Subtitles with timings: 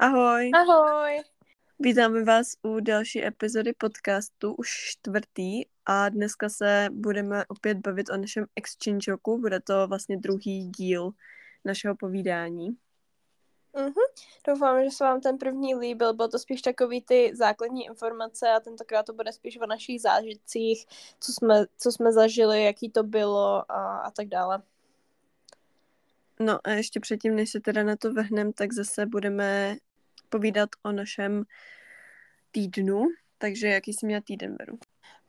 [0.00, 0.50] Ahoj.
[0.54, 1.22] Ahoj.
[1.78, 8.16] Vítáme vás u další epizody podcastu, už čtvrtý a dneska se budeme opět bavit o
[8.16, 9.38] našem exchange roku.
[9.38, 11.10] Bude to vlastně druhý díl
[11.64, 12.68] našeho povídání.
[13.76, 13.92] Mhm.
[14.46, 16.14] Doufám, že se vám ten první líbil.
[16.14, 20.86] Byl to spíš takový ty základní informace a tentokrát to bude spíš o našich zážitcích,
[21.20, 24.62] co jsme, co jsme zažili, jaký to bylo a, a tak dále.
[26.40, 29.76] No a ještě předtím, než se teda na to vrhneme, tak zase budeme
[30.28, 31.44] povídat o našem
[32.50, 33.04] týdnu.
[33.38, 34.78] Takže jaký jsi měla týden, Veru?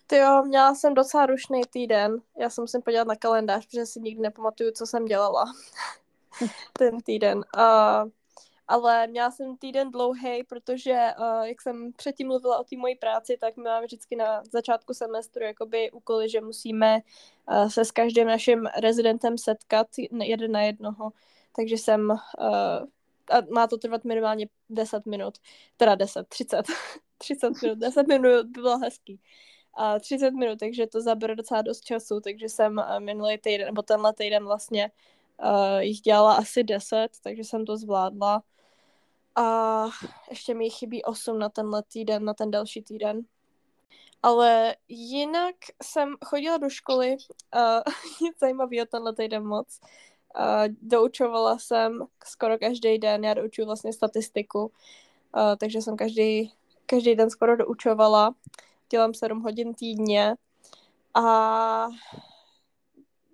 [0.08, 2.22] Ty jo, měla jsem docela rušný týden.
[2.38, 5.46] Já jsem musím podívat na kalendář, protože si nikdy nepamatuju, co jsem dělala
[6.74, 7.38] ten týden.
[7.38, 8.10] Uh,
[8.68, 13.38] ale měla jsem týden dlouhý, protože uh, jak jsem předtím mluvila o té mojí práci,
[13.42, 17.00] tak my máme vždycky na začátku semestru jakoby úkoly, že musíme
[17.52, 19.88] uh, se s každým naším rezidentem setkat
[20.24, 21.12] jeden na jednoho.
[21.56, 22.88] Takže jsem, uh,
[23.30, 25.38] a má to trvat minimálně 10 minut,
[25.78, 26.66] teda 10, 30,
[27.18, 29.20] 30 minut, 10 minut by bylo hezký.
[29.74, 34.14] A 30 minut, takže to zabere docela dost času, takže jsem minulý týden, nebo tenhle
[34.14, 34.92] týden vlastně
[35.44, 38.44] uh, jich dělala asi 10, takže jsem to zvládla
[39.36, 39.86] a
[40.30, 43.22] ještě mi chybí 8 na tenhle týden, na ten další týden.
[44.24, 47.18] Ale jinak jsem chodila do školy,
[47.56, 47.82] uh,
[48.22, 49.80] nic zajímavého tenhle týden moc.
[50.36, 54.72] Uh, doučovala jsem skoro každý den, já doučuju vlastně statistiku, uh,
[55.58, 56.54] takže jsem každý,
[56.86, 58.36] každý den skoro doučovala.
[58.90, 60.36] Dělám 7 hodin týdně
[61.14, 61.88] a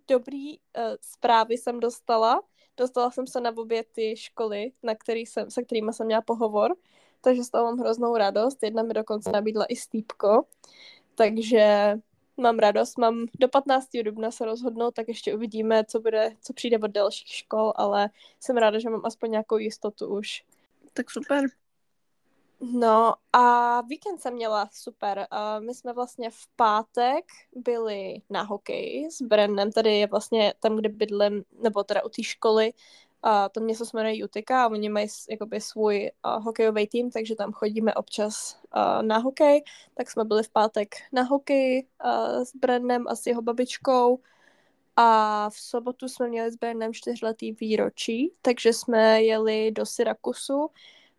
[0.07, 0.63] dobrý uh,
[1.01, 2.41] zprávy jsem dostala,
[2.77, 6.75] Dostala jsem se na obě ty školy, na který jsem, se kterými jsem měla pohovor,
[7.21, 8.63] takže z toho mám hroznou radost.
[8.63, 10.45] Jedna mi dokonce nabídla i stýpko,
[11.15, 11.95] takže
[12.37, 12.97] mám radost.
[12.97, 13.87] Mám do 15.
[14.03, 18.57] dubna se rozhodnout, tak ještě uvidíme, co, bude, co přijde od dalších škol, ale jsem
[18.57, 20.43] ráda, že mám aspoň nějakou jistotu už.
[20.93, 21.45] Tak super.
[22.59, 25.27] No a víkend jsem měla super.
[25.59, 27.25] My jsme vlastně v pátek
[27.55, 32.23] byli na hokej s Brennem, tady je vlastně tam, kde bydlím, nebo teda u té
[32.23, 32.73] školy,
[33.27, 37.35] a to město se jmenuje Utica a oni mají jakoby svůj uh, hokejový tým, takže
[37.35, 39.63] tam chodíme občas uh, na hokej.
[39.93, 44.19] Tak jsme byli v pátek na hokej uh, s Brennem a s jeho babičkou.
[44.95, 50.69] A v sobotu jsme měli s Brennem čtyřletý výročí, takže jsme jeli do Syrakusu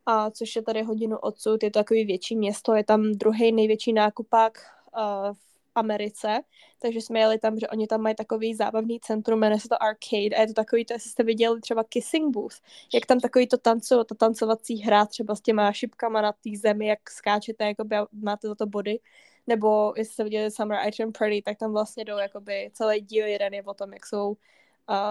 [0.06, 3.92] a což je tady hodinu odsud, je to takový větší město, je tam druhý největší
[3.92, 4.58] nákupák
[4.96, 5.36] uh,
[5.76, 6.40] Americe,
[6.78, 10.36] takže jsme jeli tam, že oni tam mají takový zábavný centrum, jmenuje se to Arcade
[10.36, 12.56] a je to takový, to jestli jste viděli třeba Kissing Booth,
[12.94, 16.86] jak tam takový to tanco, ta tancovací hra třeba s těma šipkama na té zemi,
[16.86, 18.98] jak skáčete, jako by máte za to body,
[19.46, 23.54] nebo jestli jste viděli Summer Item Party, tak tam vlastně jdou jakoby celý díl jeden
[23.54, 24.36] je o tom, jak jsou uh,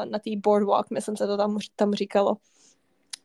[0.05, 2.37] na té boardwalk, myslím se to tam, tam říkalo.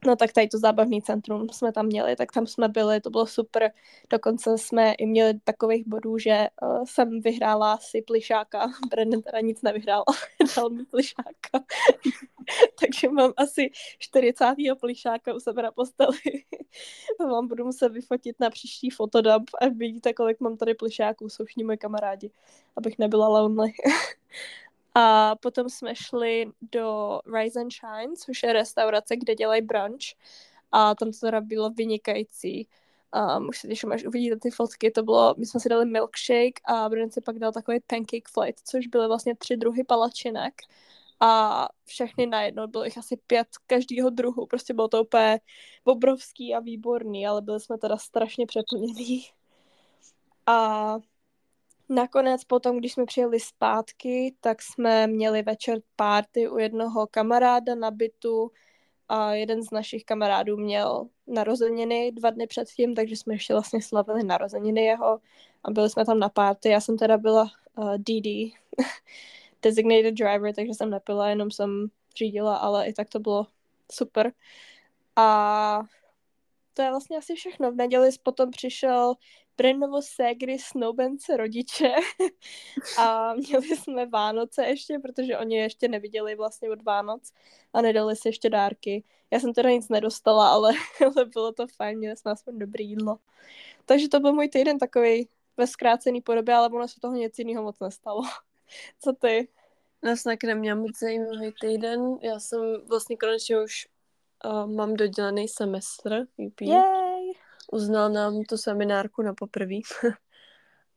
[0.07, 3.27] No tak tady to zábavní centrum jsme tam měli, tak tam jsme byli, to bylo
[3.27, 3.73] super.
[4.11, 8.73] Dokonce jsme i měli takových bodů, že uh, jsem vyhrála si plišáka.
[8.91, 10.05] Brennan teda nic nevyhrál,
[10.57, 11.65] dal mi plišáka.
[12.81, 14.45] Takže mám asi 40.
[14.81, 16.19] plišáka u sebe na posteli.
[17.19, 21.65] mám budu muset vyfotit na příští fotodub a vidíte, kolik mám tady plišáků, jsou všichni
[21.65, 22.31] moji kamarádi,
[22.77, 23.73] abych nebyla lonely.
[24.95, 30.05] A potom jsme šli do Rise and Shine, což je restaurace, kde dělají brunch.
[30.73, 32.69] A tam to teda bylo vynikající.
[33.37, 34.91] Um, už se těším, až uvidíte ty fotky.
[34.91, 38.61] To bylo, my jsme si dali milkshake a Brent si pak dal takový pancake flight,
[38.65, 40.55] což byly vlastně tři druhy palačinek.
[41.21, 44.47] A všechny najednou, bylo jich asi pět každého druhu.
[44.47, 45.41] Prostě bylo to úplně
[45.85, 49.25] obrovský a výborný, ale byli jsme teda strašně přeplnění.
[50.47, 50.99] A
[51.91, 57.91] Nakonec potom, když jsme přijeli zpátky, tak jsme měli večer párty u jednoho kamaráda na
[57.91, 58.51] bytu
[59.09, 64.25] a jeden z našich kamarádů měl narozeniny dva dny předtím, takže jsme ještě vlastně slavili
[64.25, 65.21] narozeniny jeho
[65.65, 66.69] a byli jsme tam na párty.
[66.69, 68.27] Já jsem teda byla uh, DD,
[69.63, 73.47] designated driver, takže jsem nepila, jenom jsem řídila, ale i tak to bylo
[73.93, 74.33] super.
[75.17, 75.83] A
[76.81, 77.73] to je vlastně asi všechno.
[77.73, 79.15] V neděli potom přišel
[79.57, 81.95] Brennovo ségry, snoubence, rodiče
[82.99, 87.33] a měli jsme Vánoce ještě, protože oni ještě neviděli vlastně od Vánoc
[87.73, 89.05] a nedali si ještě dárky.
[89.31, 90.73] Já jsem teda nic nedostala, ale,
[91.07, 93.19] ale bylo to fajn, měli jsme aspoň dobrý jídlo.
[93.87, 97.63] Takže to byl můj týden takový ve zkrácený podobě, ale ono se toho nic jiného
[97.63, 98.23] moc nestalo.
[99.01, 99.49] Co ty?
[100.05, 102.19] Já jsem taky neměla moc zajímavý týden.
[102.23, 103.89] Já jsem vlastně konečně už
[104.45, 106.61] uh, mám dodělaný semestr UP.
[106.61, 107.33] Yay!
[107.73, 109.75] Uznal nám tu seminárku na poprvé.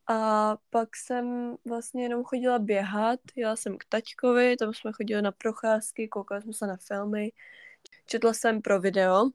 [0.06, 5.32] a pak jsem vlastně jenom chodila běhat, jela jsem k taťkovi, tam jsme chodili na
[5.32, 7.32] procházky, koukali jsme se na filmy,
[8.06, 9.30] četla jsem pro video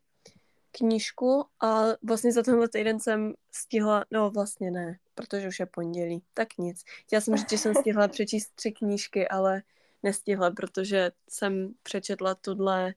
[0.72, 6.24] knížku a vlastně za tenhle týden jsem stihla, no vlastně ne, protože už je pondělí,
[6.34, 6.84] tak nic.
[7.06, 9.62] Chtěla jsem říct, že jsem stihla přečíst tři knížky, ale
[10.04, 12.94] nestihla, protože jsem přečetla tuhle,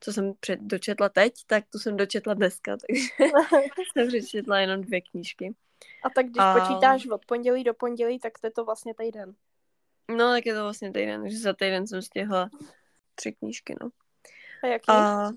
[0.00, 3.02] co jsem před, dočetla teď, tak tu jsem dočetla dneska, takže
[3.92, 5.54] jsem přečetla jenom dvě knížky.
[6.04, 6.54] A tak když a...
[6.60, 9.34] počítáš od pondělí do pondělí, tak to je to vlastně týden.
[10.08, 12.50] No, tak je to vlastně týden, takže za týden jsem stihla
[13.14, 13.88] tři knížky, no.
[14.62, 14.84] A jaký?
[14.88, 15.34] A, uh,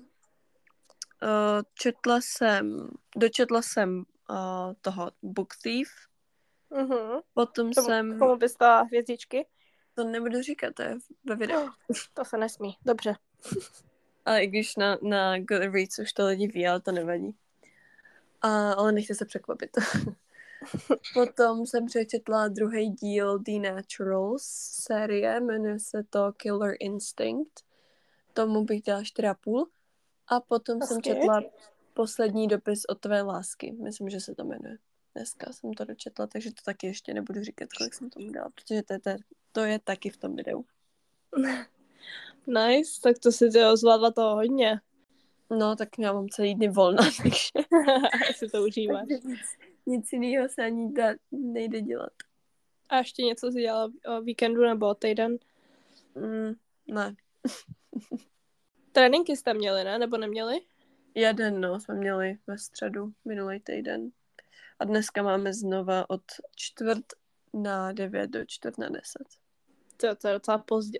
[1.74, 5.88] četla jsem, dočetla jsem uh, toho Book Thief.
[6.70, 7.22] Uh-huh.
[7.34, 8.18] Potom Tomu, jsem...
[8.18, 9.46] Komu bys dala hvězdičky?
[9.94, 11.68] To nebudu říkat, to je ve videu.
[12.14, 13.14] To se nesmí, dobře.
[14.24, 17.34] Ale i když na, na Goodreads už to lidi ví, ale to nevadí.
[18.42, 19.70] A, ale nechte se překvapit.
[21.14, 27.52] Potom jsem přečetla druhý díl The Naturals série, jmenuje se to Killer Instinct.
[28.32, 29.66] Tomu bych dala 4,5.
[30.28, 30.88] A potom okay.
[30.88, 31.40] jsem četla
[31.94, 33.72] poslední dopis od tvé lásky.
[33.72, 34.78] Myslím, že se to jmenuje.
[35.14, 38.82] Dneska jsem to dočetla, takže to taky ještě nebudu říkat, kolik jsem tomu dala, protože
[38.82, 39.16] to je,
[39.52, 40.64] to je taky v tom videu.
[42.46, 44.80] Nice, tak to si ty zvládla toho hodně.
[45.50, 47.48] No, tak já mám celý dny volna, takže...
[48.36, 49.08] si to užíváš.
[49.08, 49.40] nic,
[49.86, 52.12] nic jiného se ani da, nejde dělat.
[52.88, 55.38] A ještě něco si dělala o víkendu nebo týden?
[56.14, 56.52] Mm,
[56.86, 57.14] ne.
[58.92, 59.98] Tréninky jste měli, ne?
[59.98, 60.60] Nebo neměli?
[61.14, 64.10] Jeden, no, jsme měli ve středu minulý týden.
[64.78, 66.22] A dneska máme znova od
[66.56, 67.04] čtvrt
[67.54, 69.26] na devět do čtvrt na deset.
[69.96, 70.98] To, to je docela pozdě.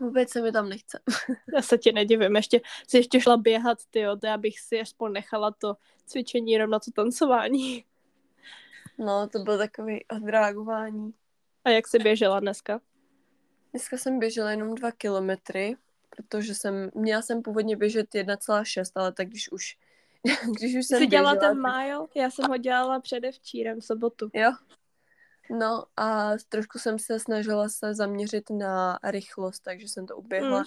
[0.00, 1.00] Vůbec se mi tam nechce.
[1.54, 5.12] Já se ti nedivím, ještě si ještě šla běhat, ty to já bych si aspoň
[5.12, 5.76] nechala to
[6.06, 7.84] cvičení jenom na to tancování.
[8.98, 11.14] No, to bylo takový odreagování.
[11.64, 12.80] A jak jsi běžela dneska?
[13.72, 15.76] Dneska jsem běžela jenom dva kilometry,
[16.16, 19.78] protože jsem, měla jsem původně běžet 1,6, ale tak když už,
[20.58, 22.06] když už jsem Jsi dělala běžela, ten mile?
[22.14, 24.30] Já jsem ho dělala předevčírem v sobotu.
[24.34, 24.52] Jo.
[25.58, 30.64] No a trošku jsem se snažila se zaměřit na rychlost, takže jsem to uběhla mm.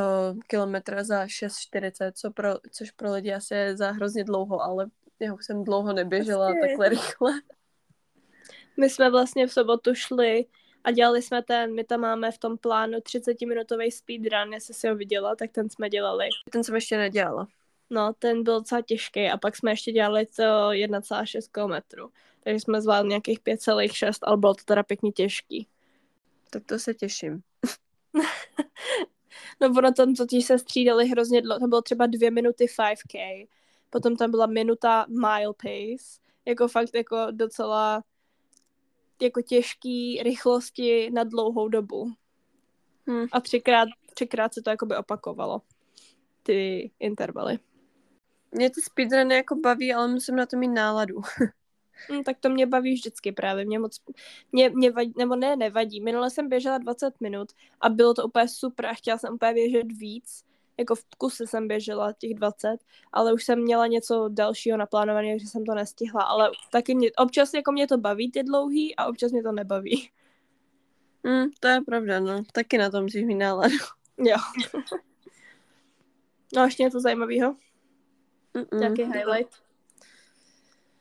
[0.00, 4.86] uh, kilometr za 6,40, co pro, což pro lidi asi je za hrozně dlouho, ale
[5.20, 6.60] já už jsem dlouho neběžela Asi.
[6.60, 7.32] takhle rychle.
[8.76, 10.46] My jsme vlastně v sobotu šli
[10.84, 14.94] a dělali jsme ten, my tam máme v tom plánu 30-minutový speedrun, jestli si ho
[14.94, 16.28] viděla, tak ten jsme dělali.
[16.50, 17.46] Ten jsem ještě nedělala.
[17.90, 22.00] No, ten byl docela těžký a pak jsme ještě dělali to 1,6 km.
[22.44, 25.66] Takže jsme zvládli nějakých 5,6, ale bylo to teda pěkně těžký.
[26.50, 27.42] Tak to se těším.
[29.60, 33.48] no ono tam totiž se střídali hrozně dlouho, to bylo třeba dvě minuty 5k,
[33.90, 38.02] potom tam byla minuta mile pace, jako fakt jako docela
[39.22, 42.12] jako těžký rychlosti na dlouhou dobu.
[43.06, 43.26] Hmm.
[43.32, 45.62] A třikrát, třikrát se to jakoby opakovalo,
[46.42, 47.58] ty intervaly.
[48.52, 51.20] Mě ty speedruny jako baví, ale musím na to mít náladu.
[52.08, 53.64] Hmm, tak to mě baví vždycky právě.
[53.64, 54.00] Mě moc,
[54.52, 56.00] mě, mě vadí, nebo ne, nevadí.
[56.00, 59.92] Minule jsem běžela 20 minut a bylo to úplně super a chtěla jsem úplně běžet
[59.92, 60.44] víc.
[60.78, 62.76] Jako v kuse jsem běžela těch 20,
[63.12, 66.22] ale už jsem měla něco dalšího naplánovaného, že jsem to nestihla.
[66.22, 70.10] Ale taky mě, občas jako mě to baví ty dlouhý a občas mě to nebaví.
[71.22, 72.42] Mm, to je pravda, no.
[72.52, 73.76] Taky na tom musíš mít náladu.
[74.18, 74.36] Jo.
[76.54, 77.56] no a ještě něco zajímavého?
[78.82, 79.69] Jaký highlight?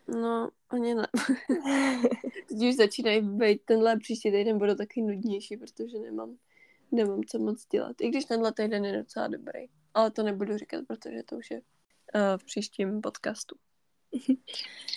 [0.10, 1.08] No, ani ne.
[2.50, 6.38] Teď už začínají být tenhle příští týden bude taky nudnější, protože nemám,
[6.92, 8.02] nemám co moc dělat.
[8.02, 9.60] I když tenhle týden je docela dobrý.
[9.94, 13.56] Ale to nebudu říkat, protože to už je uh, v příštím podcastu.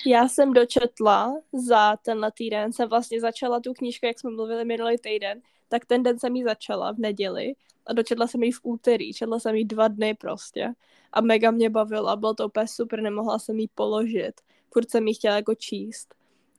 [0.07, 4.99] Já jsem dočetla za tenhle týden, jsem vlastně začala tu knížku, jak jsme mluvili minulý
[4.99, 7.55] týden, tak ten den jsem ji začala v neděli
[7.87, 10.73] a dočetla jsem ji v úterý, četla jsem ji dva dny prostě
[11.13, 14.41] a mega mě bavila, bylo to úplně super, nemohla jsem ji položit,
[14.73, 16.15] furt jsem ji chtěla jako číst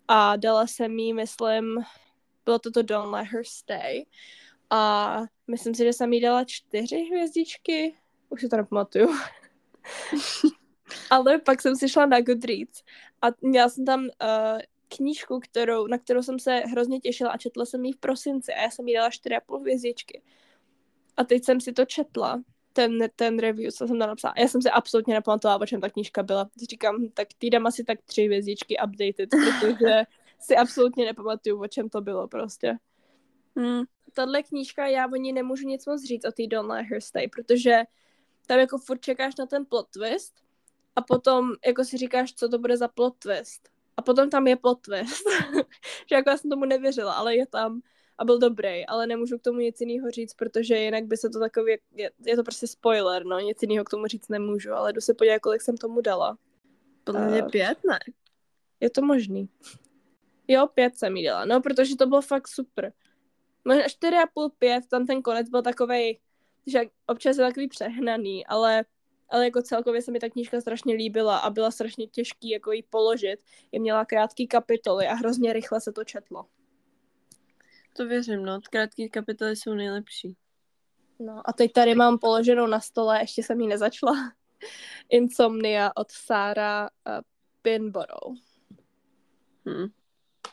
[0.07, 1.83] a dala jsem jí, myslím,
[2.45, 4.05] bylo to to Don't Let Her Stay
[4.69, 7.95] a myslím si, že jsem jí dala čtyři hvězdičky,
[8.29, 9.07] už si to nepamatuju.
[11.09, 12.83] Ale pak jsem si šla na Goodreads
[13.21, 14.59] a měla jsem tam uh,
[14.97, 18.61] knížku, kterou, na kterou jsem se hrozně těšila a četla jsem ji v prosinci a
[18.61, 20.21] já jsem jí dala 4,5 hvězdičky.
[21.17, 24.33] A teď jsem si to četla, ten, ten review, co jsem tam napsala.
[24.37, 26.49] Já jsem se absolutně nepamatovala, o čem ta knížka byla.
[26.69, 30.03] Říkám, tak ty dám asi tak tři hvězdičky updated, protože
[30.39, 32.77] si absolutně nepamatuju, o čem to bylo prostě.
[33.55, 33.83] Hmm.
[34.13, 37.27] Tahle knížka, já o ní nemůžu nic moc říct o té Don't Let Her Stay,
[37.27, 37.83] protože
[38.47, 40.33] tam jako furt čekáš na ten plot twist
[40.95, 43.69] a potom jako si říkáš, co to bude za plot twist.
[43.97, 45.23] A potom tam je plot twist.
[46.09, 47.81] že jako já jsem tomu nevěřila, ale je tam.
[48.17, 51.39] A byl dobrý, ale nemůžu k tomu nic jiného říct, protože jinak by se to
[51.39, 55.01] takový, je, je to prostě spoiler, no, nic jiného k tomu říct nemůžu, ale jdu
[55.01, 56.37] se podívat, kolik jsem tomu dala.
[57.03, 57.99] Podle mě Eh, pět, ne?
[58.79, 59.49] Je to možný.
[60.47, 62.93] Jo, pět jsem jí dala, no, protože to bylo fakt super.
[63.65, 66.19] Možná čtyři a půl, pět, tam ten konec byl takovej,
[66.67, 68.85] že občas je takový přehnaný, ale,
[69.29, 72.83] ale jako celkově se mi ta knížka strašně líbila a byla strašně těžký jako jí
[72.83, 73.39] položit.
[73.71, 76.45] Je měla krátký kapitoly a hrozně rychle se to četlo.
[77.93, 78.59] To věřím, no.
[78.71, 80.37] Krátké kapitoly jsou nejlepší.
[81.19, 84.13] No a teď tady mám položenou na stole, ještě jsem ji nezačala.
[85.09, 87.21] Insomnia od Sára uh,
[87.61, 88.37] Pinborough.
[89.69, 89.87] Hm.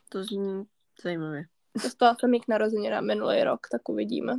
[0.08, 0.64] To zní
[1.02, 1.44] zajímavě.
[1.82, 4.34] Dostala jsem ji k narozeninám minulý rok, tak uvidíme.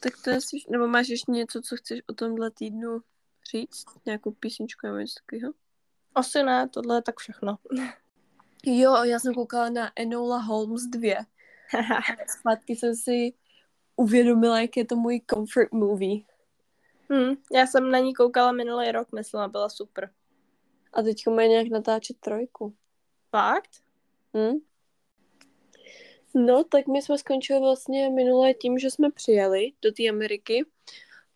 [0.00, 0.56] Tak to je asi...
[0.70, 3.00] Nebo máš ještě něco, co chceš o tomhle týdnu
[3.50, 3.84] říct?
[4.06, 5.52] Nějakou písničku nebo něco takového?
[6.14, 7.58] Asi ne, tohle je tak všechno.
[8.66, 11.14] Jo, já jsem koukala na Enola Holmes 2.
[12.38, 13.32] Zpátky jsem si
[13.96, 16.20] uvědomila, jak je to můj comfort movie.
[17.12, 20.10] hm, já jsem na ní koukala minulý rok, myslím, a byla super.
[20.92, 22.74] A teď mají nějak natáčet trojku.
[23.30, 23.70] Fakt?
[24.36, 24.58] Hm?
[26.34, 30.64] No, tak my jsme skončili vlastně minulé tím, že jsme přijeli do té Ameriky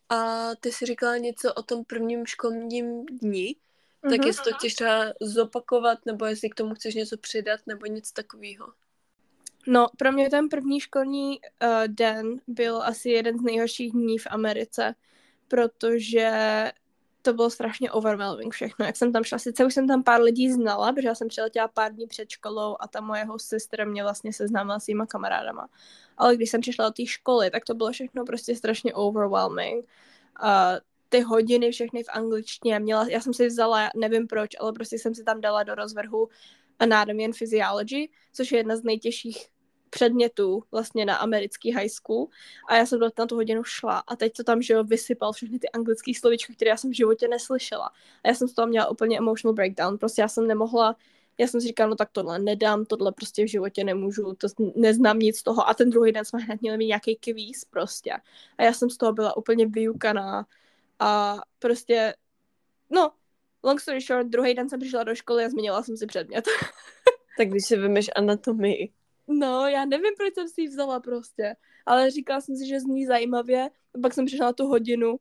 [0.09, 3.57] a ty si říkala něco o tom prvním školním dni,
[4.01, 4.27] tak Mhm.
[4.27, 8.73] jestli to chceš třeba zopakovat, nebo jestli k tomu chceš něco přidat, nebo něco takového.
[9.67, 14.27] No, pro mě ten první školní uh, den byl asi jeden z nejhorších dní v
[14.31, 14.95] Americe,
[15.49, 16.33] protože
[17.23, 18.87] to bylo strašně overwhelming všechno.
[18.87, 21.69] Jak jsem tam šla, sice už jsem tam pár lidí znala, protože já jsem přiletěla
[21.69, 25.69] pár dní před školou a ta moje host sister mě vlastně seznámila s svýma kamarádama.
[26.17, 29.85] Ale když jsem přišla do té školy, tak to bylo všechno prostě strašně overwhelming.
[30.43, 30.79] Uh,
[31.09, 35.15] ty hodiny všechny v angličtině měla, já jsem si vzala, nevím proč, ale prostě jsem
[35.15, 36.29] si tam dala do rozvrhu
[36.79, 39.47] Anatomy and Physiology, což je jedna z nejtěžších
[39.95, 42.27] předmětů vlastně na americký high school
[42.69, 45.59] a já jsem na tu hodinu šla a teď to tam, že jo, vysypal všechny
[45.59, 47.87] ty anglické slovíčka, které já jsem v životě neslyšela.
[48.25, 50.97] A já jsem z toho měla úplně emotional breakdown, prostě já jsem nemohla
[51.39, 55.19] já jsem si říkala, no tak tohle nedám, tohle prostě v životě nemůžu, to neznám
[55.19, 55.69] nic z toho.
[55.69, 58.13] A ten druhý den jsme hned měli mít nějaký kvíz prostě.
[58.59, 60.47] A já jsem z toho byla úplně vyukaná
[60.99, 62.15] a prostě,
[62.91, 63.13] no,
[63.65, 66.45] long story short, druhý den jsem přišla do školy a změnila jsem si předmět.
[67.39, 68.93] Tak když si vymeš anatomii.
[69.29, 73.07] No, já nevím, proč jsem si ji vzala prostě, ale říkala jsem si, že zní
[73.07, 75.17] zajímavě, a pak jsem přišla na tu hodinu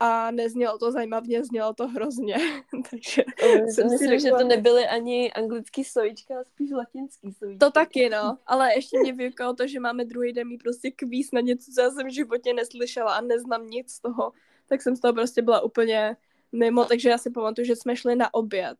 [0.00, 2.36] a neznělo to zajímavě, znělo to hrozně,
[2.90, 3.24] takže
[3.66, 7.66] jsem si Myslím, že řekla- to nebyly ani anglický slovíčka, ale spíš latinský slovíčka.
[7.66, 8.38] To taky, no.
[8.46, 11.80] Ale ještě mě vyukalo to, že máme druhý den mít prostě kvíz na něco, co
[11.80, 14.32] já jsem v životě neslyšela a neznám nic z toho.
[14.66, 16.16] Tak jsem z toho prostě byla úplně
[16.52, 18.78] mimo, takže já si pamatuju, že jsme šli na oběd.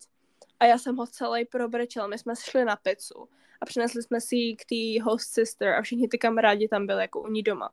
[0.60, 2.06] A já jsem ho celý probrečela.
[2.06, 3.28] My jsme šli na pizzu
[3.62, 7.00] a přinesli jsme si ji k té host sister a všichni ty kamarádi tam byli
[7.00, 7.70] jako u ní doma.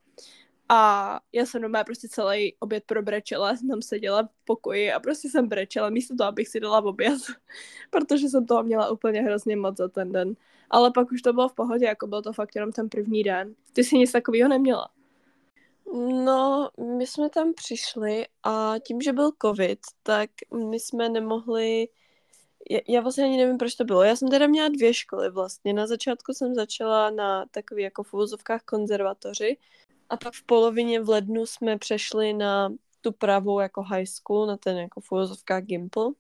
[0.70, 5.30] A já jsem doma prostě celý oběd probrečela, jsem tam seděla v pokoji a prostě
[5.30, 7.22] jsem brečela místo toho, abych si dala oběd,
[7.90, 10.34] protože jsem toho měla úplně hrozně moc za ten den.
[10.70, 13.56] Ale pak už to bylo v pohodě, jako byl to fakt jenom ten první den.
[13.74, 14.90] Ty jsi nic takového neměla.
[16.26, 20.30] No, my jsme tam přišli a tím, že byl covid, tak
[20.70, 21.88] my jsme nemohli...
[22.88, 24.04] Já, vlastně ani nevím, proč to bylo.
[24.04, 25.74] Já jsem teda měla dvě školy vlastně.
[25.74, 29.58] Na začátku jsem začala na takový jako v uvozovkách konzervatoři
[30.10, 34.58] a pak v polovině v lednu jsme přešli na tu pravou jako high school, na
[34.58, 36.12] ten jako v uvozovkách Gimple.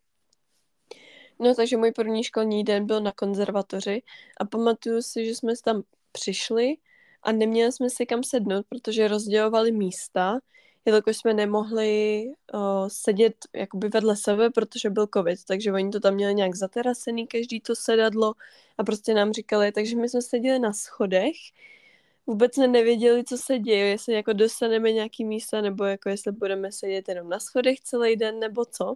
[1.39, 4.01] No, takže můj první školní den byl na konzervatoři
[4.39, 6.77] a pamatuju si, že jsme tam přišli
[7.23, 10.39] a neměli jsme si kam sednout, protože rozdělovali místa,
[10.85, 16.13] jelikož jsme nemohli uh, sedět jakoby vedle sebe, protože byl covid, takže oni to tam
[16.13, 18.33] měli nějak zaterasený, každý to sedadlo
[18.77, 21.35] a prostě nám říkali, takže my jsme seděli na schodech,
[22.27, 26.71] vůbec jsme nevěděli, co se děje, jestli jako dostaneme nějaký místa, nebo jako jestli budeme
[26.71, 28.95] sedět jenom na schodech celý den, nebo co.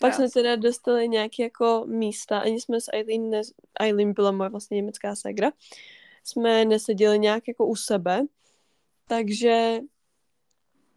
[0.00, 3.42] Pak jsme teda dostali nějaké jako místa, ani jsme s Eileen, ne,
[3.80, 5.52] Eileen byla moje vlastně německá ségra,
[6.24, 8.22] jsme neseděli nějak jako u sebe,
[9.08, 9.80] takže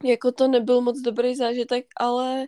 [0.03, 2.47] jako to nebyl moc dobrý zážitek, ale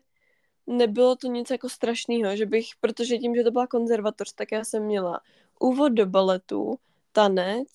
[0.67, 4.63] nebylo to nic jako strašného, že bych, protože tím, že to byla konzervatoř, tak já
[4.63, 5.21] jsem měla
[5.59, 6.75] úvod do baletu,
[7.12, 7.67] tanec,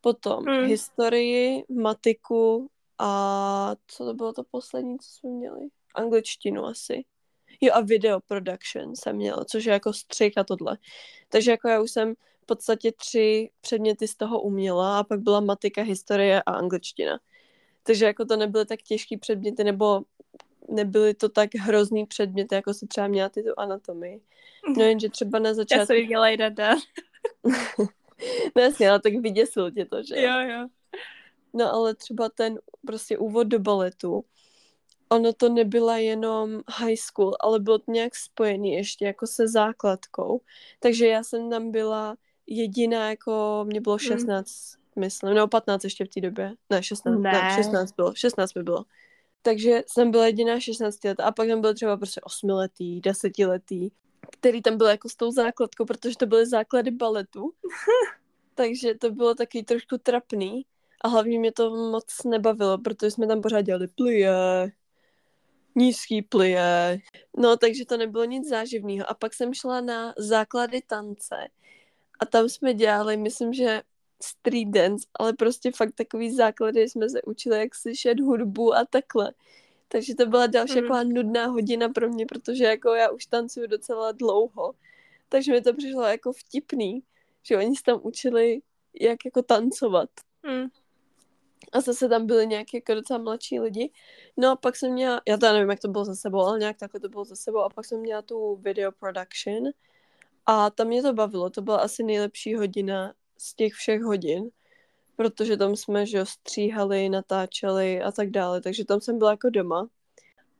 [0.00, 0.64] potom hmm.
[0.64, 5.60] historii, matiku a co to bylo to poslední, co jsme měli?
[5.94, 7.04] Angličtinu asi.
[7.60, 10.78] Jo a video production jsem měla, což je jako střih a tohle.
[11.28, 15.40] Takže jako já už jsem v podstatě tři předměty z toho uměla a pak byla
[15.40, 17.18] matika, historie a angličtina.
[17.86, 20.02] Takže jako to nebyly tak těžký předměty, nebo
[20.68, 24.20] nebyly to tak hrozný předměty, jako si třeba měla ty tu anatomii.
[24.76, 25.86] No jenže třeba na Já začátku...
[25.86, 26.78] jsem viděla jeden den.
[28.56, 30.68] No jasně, ale tak vyděsil tě to, že Jo, jo.
[31.52, 34.24] No ale třeba ten prostě úvod do baletu,
[35.08, 40.40] ono to nebyla jenom high school, ale bylo to nějak spojený ještě jako se základkou.
[40.80, 44.83] Takže já jsem tam byla jediná, jako mě bylo 16, mm.
[44.96, 46.54] Myslím, nebo 15 ještě v té době.
[46.70, 47.32] Ne, 16, ne.
[47.32, 48.84] ne, 16 bylo, 16 mi bylo.
[49.42, 53.38] Takže jsem byla jediná 16 let a pak tam byl třeba prostě 8 letý, 10
[53.38, 53.90] letý,
[54.30, 57.52] který tam byl jako s tou základkou, protože to byly základy baletu.
[58.54, 60.66] Takže to bylo taky trošku trapný
[61.00, 64.72] a hlavně mě to moc nebavilo, protože jsme tam pořád dělali plie,
[65.74, 66.98] nízký plie.
[67.36, 69.10] No, takže to nebylo nic záživného.
[69.10, 71.36] A pak jsem šla na základy tance
[72.20, 73.82] a tam jsme dělali, myslím, že
[74.24, 79.32] street dance, ale prostě fakt takový základy jsme se učili, jak slyšet hudbu a takhle.
[79.88, 80.80] Takže to byla další mm.
[80.80, 84.74] taková nudná hodina pro mě, protože jako já už tancuju docela dlouho.
[85.28, 87.02] Takže mi to přišlo jako vtipný,
[87.42, 88.60] že oni se tam učili,
[89.00, 90.10] jak jako tancovat.
[90.42, 90.66] Mm.
[91.72, 93.92] A zase tam byli nějaké jako docela mladší lidi.
[94.36, 96.76] No a pak jsem měla, já to nevím, jak to bylo za sebou, ale nějak
[96.76, 97.58] takhle to bylo za sebou.
[97.58, 99.64] A pak jsem měla tu video production
[100.46, 101.50] a tam mě to bavilo.
[101.50, 104.50] To byla asi nejlepší hodina z těch všech hodin,
[105.16, 109.50] protože tam jsme, že jo, stříhali, natáčeli a tak dále, takže tam jsem byla jako
[109.50, 109.88] doma.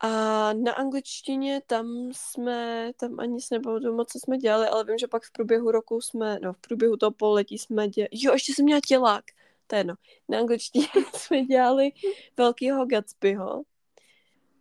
[0.00, 0.08] A
[0.52, 5.06] na angličtině tam jsme, tam ani se nepamatuju moc, co jsme dělali, ale vím, že
[5.06, 8.64] pak v průběhu roku jsme, no v průběhu toho pololetí jsme dělali, jo, ještě jsem
[8.64, 9.24] měla tělák,
[9.66, 9.94] to je jedno.
[10.28, 11.92] Na angličtině jsme dělali
[12.36, 13.62] velkýho Gatsbyho.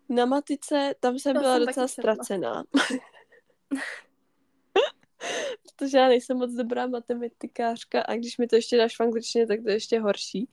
[0.10, 2.64] Na matice, tam jsem to byla jsem docela ztracená.
[5.76, 9.60] Protože já nejsem moc dobrá matematikářka a když mi to ještě dáš v angličtině, tak
[9.64, 10.50] to je ještě horší.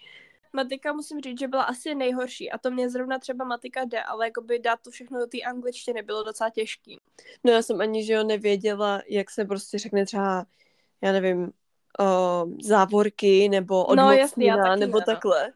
[0.53, 4.27] Matika musím říct, že byla asi nejhorší a to mě zrovna třeba matika jde, ale
[4.27, 6.99] jakoby dát to všechno do té angličtiny bylo docela těžký.
[7.45, 10.47] No já jsem ani, že jo, nevěděla, jak se prostě řekne třeba,
[11.03, 11.53] já nevím,
[12.01, 14.47] o, závorky nebo odmocnina, no, jasný,
[14.81, 15.15] nebo ne, no.
[15.15, 15.53] takhle.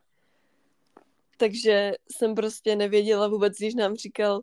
[1.37, 4.41] Takže jsem prostě nevěděla vůbec, když nám říkal,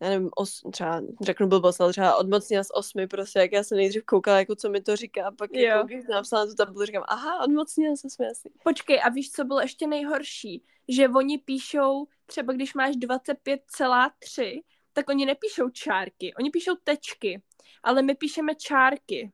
[0.00, 3.78] já nevím, os, třeba řeknu blbost, ale třeba odmocnila z osmi, prostě, jak já jsem
[3.78, 7.04] nejdřív koukala, jako co mi to říká, a pak jako, když napsala tu tabulu, říkám,
[7.08, 8.50] aha, odmocnila z osmi asi.
[8.64, 10.64] Počkej, a víš, co bylo ještě nejhorší?
[10.88, 17.42] Že oni píšou, třeba když máš 25,3, tak oni nepíšou čárky, oni píšou tečky,
[17.82, 19.32] ale my píšeme čárky.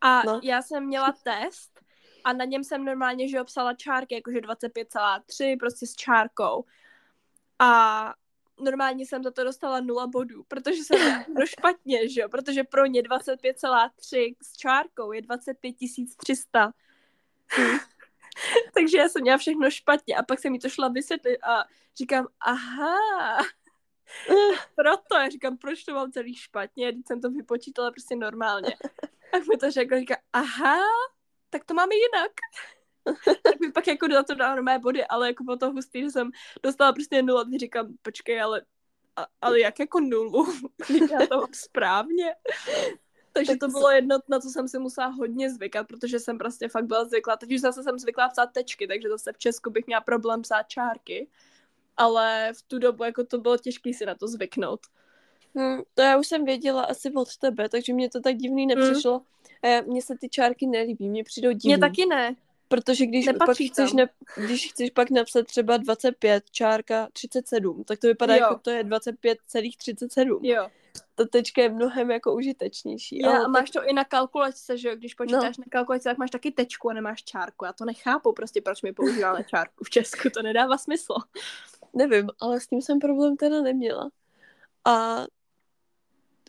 [0.00, 0.40] A no.
[0.42, 1.80] já jsem měla test
[2.24, 6.64] a na něm jsem normálně, že obsala čárky, jakože 25,3, prostě s čárkou.
[7.58, 8.14] A
[8.60, 12.86] normálně jsem za to dostala nula bodů, protože jsem to špatně, že jo, protože pro
[12.86, 15.74] ně 25,3 s čárkou je 25
[16.16, 16.72] 300.
[18.74, 21.64] Takže já jsem měla všechno špatně a pak jsem mi to šla vysvětlit a
[21.96, 22.96] říkám, aha,
[24.74, 28.76] proto, já říkám, proč to mám celý špatně, když jsem to vypočítala prostě normálně.
[29.32, 30.78] Tak mi to řekl, říká, aha,
[31.50, 32.32] tak to máme jinak.
[33.42, 36.10] tak mi pak jako na to dala mé body, ale jako bylo to hustý, že
[36.10, 36.30] jsem
[36.62, 38.62] dostala prostě nulu a teď říkám, počkej, ale,
[39.16, 40.46] a, ale jak jako nulu?
[41.12, 42.34] já to mám správně.
[43.32, 46.68] Takže tak to bylo jedno, na co jsem si musela hodně zvykat, protože jsem prostě
[46.68, 47.36] fakt byla zvyklá.
[47.36, 50.62] Teď už zase jsem zvyklá psát tečky, takže zase v Česku bych měla problém psát
[50.62, 51.28] čárky.
[51.96, 54.80] Ale v tu dobu jako to bylo těžké si na to zvyknout.
[55.54, 59.22] Hmm, to já už jsem věděla asi od tebe, takže mě to tak divný nepřišlo.
[59.64, 59.84] Hmm.
[59.86, 61.68] Mně se ty čárky nelíbí, mně přijdou divný.
[61.68, 62.36] Mně taky ne.
[62.68, 68.06] Protože když pak chceš, ne, když chceš pak napsat třeba 25 čárka 37, tak to
[68.06, 68.40] vypadá jo.
[68.40, 70.40] jako to je 25,37.
[70.42, 70.68] Jo.
[71.14, 73.18] Ta tečka je mnohem jako užitečnější.
[73.18, 74.96] Jo, ale a máš to i na kalkulačce, že jo?
[74.96, 75.64] Když počítáš no.
[75.66, 77.64] na kalkulačce, tak máš taky tečku a nemáš čárku.
[77.64, 80.30] Já to nechápu prostě, proč mi používáme čárku v Česku.
[80.30, 81.14] To nedává smysl.
[81.94, 84.10] Nevím, ale s tím jsem problém teda neměla.
[84.84, 85.24] A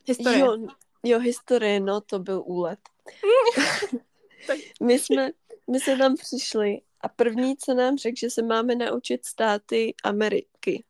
[0.10, 0.40] Historie.
[0.40, 0.58] Jo,
[1.04, 2.80] jo, historie, no, to byl úlet.
[4.82, 5.32] my, jsme,
[5.72, 10.84] my jsme tam přišli a první, co nám řekl, že se máme naučit státy Ameriky.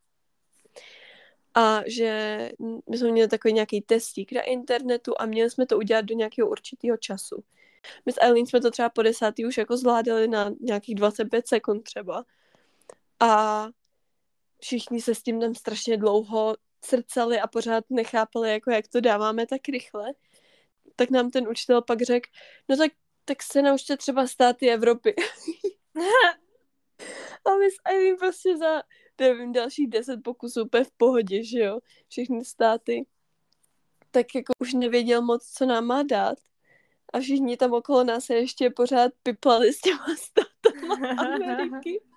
[1.55, 2.51] A že
[2.89, 6.49] my jsme měli takový nějaký testík na internetu a měli jsme to udělat do nějakého
[6.49, 7.43] určitého času.
[8.05, 11.81] My s Eileen jsme to třeba po desátý už jako zvládali na nějakých 25 sekund
[11.81, 12.25] třeba.
[13.19, 13.67] A
[14.61, 19.47] všichni se s tím tam strašně dlouho srdcali a pořád nechápali, jako jak to dáváme
[19.47, 20.11] tak rychle,
[20.95, 22.29] tak nám ten učitel pak řekl,
[22.69, 22.91] no tak,
[23.29, 25.15] tak se naučte třeba státy Evropy.
[27.45, 28.83] a my s Eileen prostě za,
[29.19, 33.05] nevím, dalších deset pokusů úplně v pohodě, že jo, všechny státy.
[34.11, 36.37] Tak jako už nevěděl moc, co nám má dát.
[37.13, 42.01] A všichni tam okolo nás se ještě pořád piplali s těma státama Ameriky.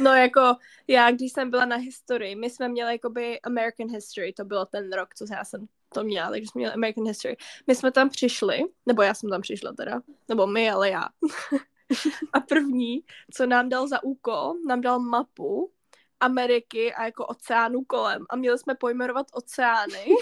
[0.00, 0.40] No jako
[0.88, 4.92] já, když jsem byla na historii, my jsme měli jakoby American History, to bylo ten
[4.92, 7.36] rok, co já jsem to měla, takže jsme měli American History.
[7.66, 11.08] My jsme tam přišli, nebo já jsem tam přišla teda, nebo my, ale já.
[12.32, 13.00] A první,
[13.34, 15.72] co nám dal za úkol, nám dal mapu
[16.20, 18.24] Ameriky a jako oceánu kolem.
[18.30, 20.04] A měli jsme pojmenovat oceány.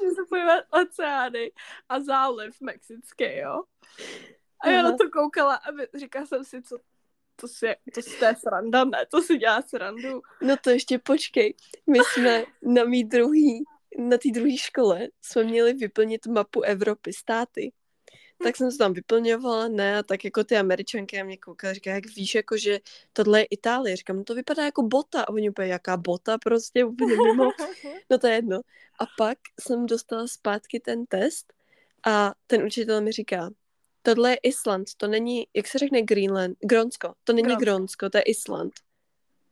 [0.00, 1.52] měli jsme pojmenovat oceány
[1.88, 3.62] a záliv mexický, jo.
[4.60, 4.90] A já Aha.
[4.90, 6.78] na to koukala a říkala jsem si, co
[7.36, 10.22] to si, to si to je sranda, ne, to si dělá srandu.
[10.42, 11.54] No to ještě počkej.
[11.86, 13.64] My jsme na mý druhý,
[13.98, 17.72] na té druhé škole jsme měli vyplnit mapu Evropy, státy.
[18.42, 21.90] Tak jsem to tam vyplňovala, ne, a tak jako ty američanky na mě koukaly, říká,
[21.94, 22.80] jak víš, jako, že
[23.12, 23.96] tohle je Itálie.
[23.96, 25.22] Říkám, no to vypadá jako bota.
[25.22, 27.50] A oni úplně, jaká bota, prostě úplně mimo.
[28.10, 28.60] No to je jedno.
[29.00, 31.52] A pak jsem dostala zpátky ten test
[32.06, 33.50] a ten učitel mi říká,
[34.06, 37.64] tohle je Island, to není, jak se řekne Greenland, Grónsko, to není Grónsko.
[37.64, 38.72] Grónsko, to je Island.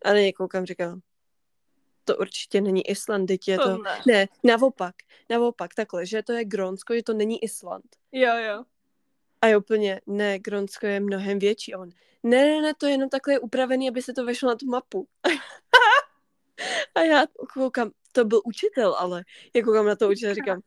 [0.04, 1.00] A něj koukám, říkám,
[2.04, 3.76] to určitě není Island, teď je to...
[3.76, 4.00] To ne.
[4.06, 4.94] Ne, naopak,
[5.30, 7.96] naopak, takhle, že to je Grónsko, že to není Island.
[8.12, 8.64] Jo, jo.
[9.40, 11.74] A je úplně, ne, Grónsko je mnohem větší.
[11.74, 11.90] A on,
[12.22, 15.06] ne, ne, ne, to je jenom takhle upravený, aby se to vešlo na tu mapu.
[16.94, 20.60] a já koukám, to byl učitel, ale já koukám na to učitele, říkám,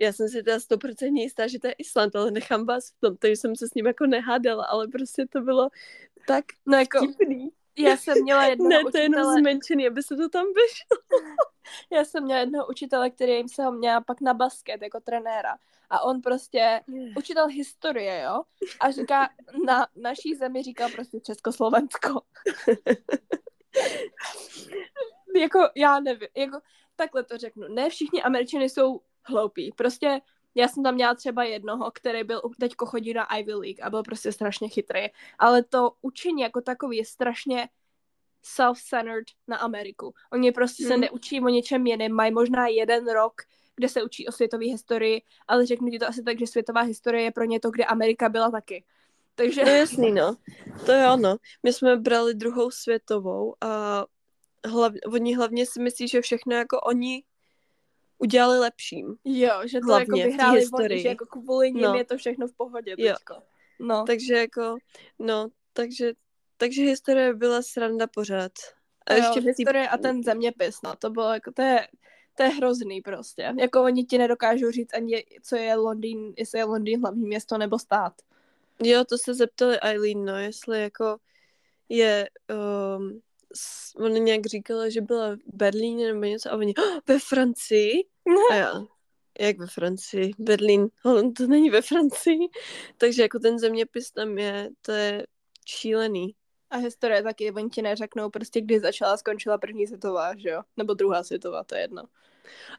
[0.00, 3.16] já jsem si teda stoprocentně jistá, že to je Island, ale nechám vás v tom,
[3.16, 5.68] takže jsem se s ním jako nehádala, ale prostě to bylo
[6.26, 7.50] tak No jako, vtipný.
[7.78, 11.18] já jsem měla jednoho Ne, to je jenom učitele, zmenšený, aby se to tam vyšlo.
[11.92, 15.56] já jsem měla jednoho učitele, který jim se ho měla pak na basket jako trenéra.
[15.90, 16.80] A on prostě
[17.16, 18.42] učitel historie, jo?
[18.80, 19.28] A říká,
[19.66, 22.20] na naší zemi říkal prostě Československo.
[25.36, 26.60] jako, já nevím, jako,
[26.96, 27.68] takhle to řeknu.
[27.68, 29.72] Ne všichni američany jsou hloupí.
[29.76, 30.20] Prostě
[30.54, 34.02] já jsem tam měla třeba jednoho, který byl, teďko chodí na Ivy League a byl
[34.02, 35.06] prostě strašně chytrý.
[35.38, 37.68] Ale to učení jako takový je strašně
[38.56, 40.14] self-centered na Ameriku.
[40.32, 41.00] Oni prostě se Hmm.
[41.00, 43.42] neučí o něčem jiném, mají možná jeden rok,
[43.76, 47.24] kde se učí o světové historii, ale řeknu ti to asi tak, že světová historie
[47.24, 48.84] je pro ně to, kde Amerika byla taky.
[49.34, 50.36] Takže No jasný, no.
[50.86, 51.36] To je ono.
[51.62, 54.04] My jsme brali druhou světovou a
[54.68, 57.22] hlav, oni hlavně si myslí, že všechno jako oni
[58.18, 59.16] udělali lepším.
[59.24, 61.02] jo, že to Hlavně jako vyhráli oni, historii.
[61.02, 61.94] že jako kvůli nim No.
[61.94, 63.14] je to všechno v pohodě Jo.
[63.14, 63.34] teďko.
[63.80, 64.04] No.
[64.06, 64.76] Takže jako,
[65.18, 66.12] no, takže,
[66.56, 68.52] takže historie byla sranda pořád.
[69.06, 71.88] A A ještě jo, historie a ten zeměpis, no, to bylo jako, to je,
[72.36, 73.52] to je hrozný prostě.
[73.60, 77.78] Jako oni ti nedokážou říct ani, co je Londýn, jestli je Londýn hlavní město nebo
[77.78, 78.12] stát.
[78.82, 81.16] Jo, to se zeptali Eileen, no, jestli jako
[81.88, 82.28] je,
[82.98, 83.20] um,
[83.96, 87.92] ona nějak říkala, že byla v Berlíně nebo něco a oni, oh, ve Francii?
[88.50, 88.72] A já,
[89.40, 90.30] jak ve Francii?
[90.38, 92.38] Berlín, oh, to není ve Francii.
[92.98, 95.26] Takže jako ten zeměpis tam je, to je
[95.66, 96.34] šílený.
[96.70, 100.62] A historie taky, oni ti neřeknou prostě, kdy začala a skončila první světová, že jo?
[100.76, 102.02] Nebo druhá světová, to je jedno.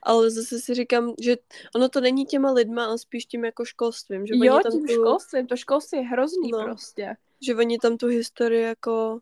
[0.03, 1.35] Ale zase si říkám, že
[1.75, 4.87] ono to není těma lidma, ale spíš tím jako školstvím, že jo, oni tam tím
[4.87, 6.63] tu, školstvím, to školství je hrozný No.
[6.63, 7.15] prostě.
[7.41, 9.19] že oni tam tu historii jako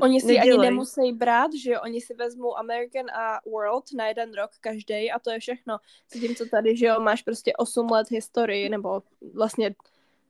[0.00, 0.70] Oni si ani nedělej.
[0.70, 5.18] nemusí brát, že jo, oni si vezmou American a World na jeden rok každý a
[5.18, 5.78] to je všechno.
[6.14, 9.02] Zatímco tady, že jo, máš prostě 8 let historii, nebo
[9.34, 9.74] vlastně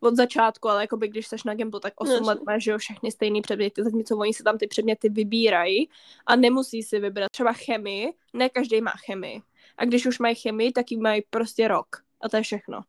[0.00, 2.26] od začátku, ale jakoby když seš na Gimplu, tak 8 Jasně.
[2.26, 5.88] let máš, že jo, všechny stejný předměty, zatímco oni si tam ty předměty vybírají
[6.26, 9.42] a nemusí si vybrat třeba chemii, ne každý má chemii.
[9.76, 11.86] A když už mají chemii, tak ji mají prostě rok.
[12.20, 12.80] A to je všechno.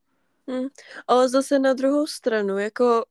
[0.52, 0.68] Hm.
[1.08, 3.06] Ale zase na druhou stranu, jako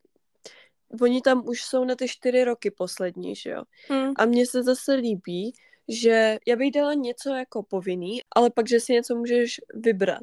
[1.01, 3.63] oni tam už jsou na ty čtyři roky poslední, že jo.
[3.93, 4.13] Hm.
[4.17, 5.53] A mně se zase líbí,
[5.89, 10.23] že já bych dala něco jako povinný, ale pak, že si něco můžeš vybrat.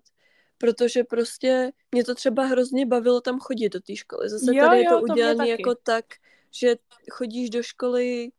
[0.57, 4.29] Protože prostě mě to třeba hrozně bavilo tam chodit do té školy.
[4.29, 6.05] Zase Jo, tady je to to udělané jako tak,
[6.51, 6.75] že
[7.11, 8.31] chodíš do školy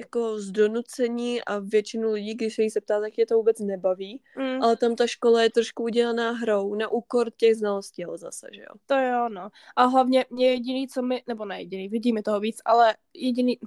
[0.00, 4.22] jako z donucení a většinu lidí, když se jí zeptá, tak je to vůbec nebaví.
[4.38, 4.62] Hm.
[4.62, 8.60] Ale tam ta škola je trošku udělaná hrou, na úkor těch znalostí, ale zase, že
[8.60, 8.74] jo.
[8.86, 9.50] To jo, no.
[9.76, 13.58] A hlavně mě jediný, co mi, nebo ne jediný, vidí mi toho víc, ale jediný,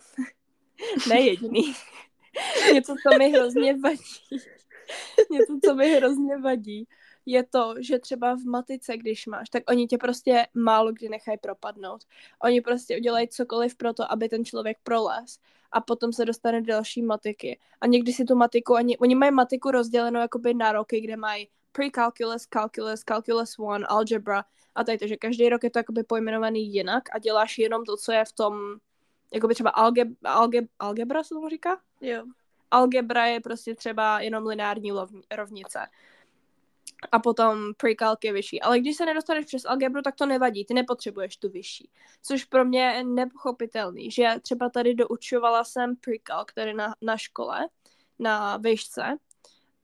[1.09, 1.73] ne jediný,
[2.73, 4.19] něco, co mi hrozně vadí,
[5.31, 6.87] něco, co mi hrozně vadí,
[7.25, 11.37] je to, že třeba v matice, když máš, tak oni tě prostě málo kdy nechají
[11.37, 12.03] propadnout.
[12.43, 15.39] Oni prostě udělají cokoliv pro to, aby ten člověk prolez
[15.73, 17.59] a potom se dostane do další matiky.
[17.81, 21.49] A někdy si tu matiku, ani, oni mají matiku rozdělenou jakoby na roky, kde mají
[21.71, 24.43] pre-calculus, calculus, calculus 1, algebra
[24.75, 28.11] a tady, takže každý rok je to jakoby pojmenovaný jinak a děláš jenom to, co
[28.11, 28.53] je v tom,
[29.33, 31.81] jakoby třeba alge, alge, algebra se tomu říká?
[32.01, 32.23] Jo.
[32.71, 34.91] Algebra je prostě třeba jenom lineární
[35.35, 35.79] rovnice.
[37.11, 38.61] A potom pre-calc je vyšší.
[38.61, 41.89] Ale když se nedostaneš přes algebru, tak to nevadí, ty nepotřebuješ tu vyšší.
[42.21, 47.67] Což pro mě je nepochopitelný, že třeba tady doučovala jsem pre-calc tady na, na škole,
[48.19, 49.17] na výšce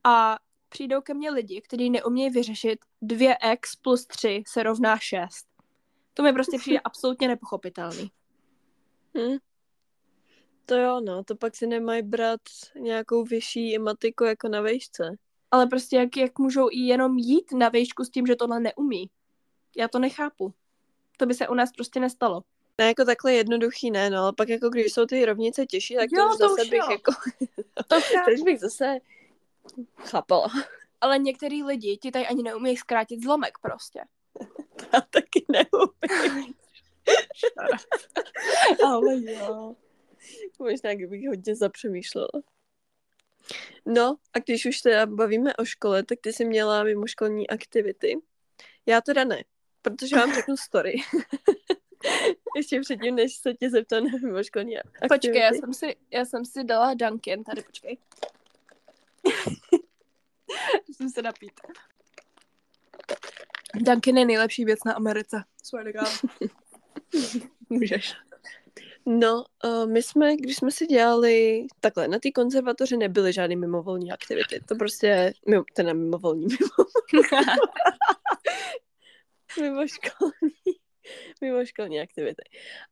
[0.04, 5.46] a přijdou ke mně lidi, kteří neumějí vyřešit 2x plus 3 se rovná 6.
[6.14, 8.10] To mi prostě přijde absolutně nepochopitelný.
[9.18, 9.36] Hm.
[10.66, 12.40] To jo, no, to pak si nemají brát
[12.76, 15.16] nějakou vyšší matiku jako na vejšce.
[15.50, 19.10] Ale prostě jak, jak můžou i jenom jít na vejšku s tím, že tohle neumí.
[19.76, 20.54] Já to nechápu.
[21.16, 22.42] To by se u nás prostě nestalo.
[22.78, 26.10] Ne, jako takhle jednoduchý ne, no, ale pak jako když jsou ty rovnice těžší, tak
[26.10, 26.90] to Jo, už to zase už bych jo.
[26.90, 27.12] jako,
[27.88, 28.98] To teď bych zase
[29.98, 30.48] chápala.
[31.00, 34.00] Ale některý lidi ti tady ani neumí zkrátit zlomek prostě.
[34.92, 36.54] Já taky neumím.
[38.86, 39.74] ale jo.
[40.58, 42.28] Možná, kdybych hodně zapřemýšlela.
[43.86, 48.16] No, a když už teda bavíme o škole, tak ty jsi měla mimoškolní aktivity.
[48.86, 49.44] Já teda ne,
[49.82, 50.94] protože vám řeknu story.
[52.56, 55.08] Ještě předtím, než se tě zeptám na mimoškolní aktivity.
[55.08, 57.98] Počkej, já jsem si, já jsem si dala Dunkin, tady počkej.
[60.88, 61.60] Musím se napít.
[63.74, 65.44] Dunkin je nejlepší věc na Americe.
[65.62, 66.42] Swear to God.
[67.70, 68.14] Můžeš.
[69.12, 74.12] No, uh, my jsme, když jsme si dělali takhle, na té konzervatoři nebyly žádné mimovolní
[74.12, 74.60] aktivity.
[74.68, 76.88] To prostě, mimo, teda mimovolní, mimo,
[79.60, 80.76] mimoškolní,
[81.40, 82.42] mimoškolní aktivity.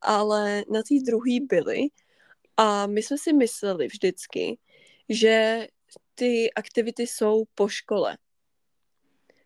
[0.00, 1.88] Ale na té druhé byly
[2.56, 4.58] a my jsme si mysleli vždycky,
[5.08, 5.66] že
[6.14, 8.18] ty aktivity jsou po škole.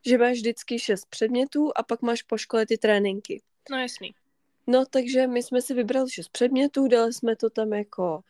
[0.06, 3.42] Že máš vždycky šest předmětů a pak máš po škole ty tréninky.
[3.70, 4.14] No jasný.
[4.72, 8.24] No, takže my jsme si vybrali šest předmětů, dali jsme to tam jako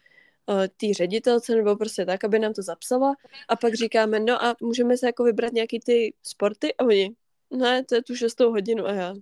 [0.46, 3.14] uh, té ředitelce nebo prostě tak, aby nám to zapsala
[3.48, 7.10] a pak říkáme, no a můžeme se jako vybrat nějaký ty sporty a oni,
[7.50, 9.14] ne, to je tu šestou hodinu a já.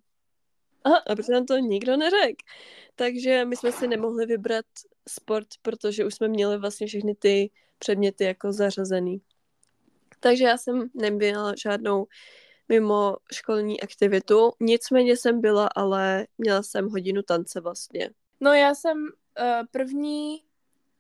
[0.85, 2.45] Aha, a protože nám to nikdo neřekl.
[2.97, 4.67] Takže my jsme si nemohli vybrat
[5.09, 9.23] sport, protože už jsme měli vlastně všechny ty předměty jako zařazený.
[10.21, 12.07] Takže já jsem neměla žádnou
[12.71, 14.53] mimo školní aktivitu.
[14.61, 18.11] Nicméně jsem byla, ale měla jsem hodinu tance vlastně.
[18.41, 20.45] No já jsem uh, první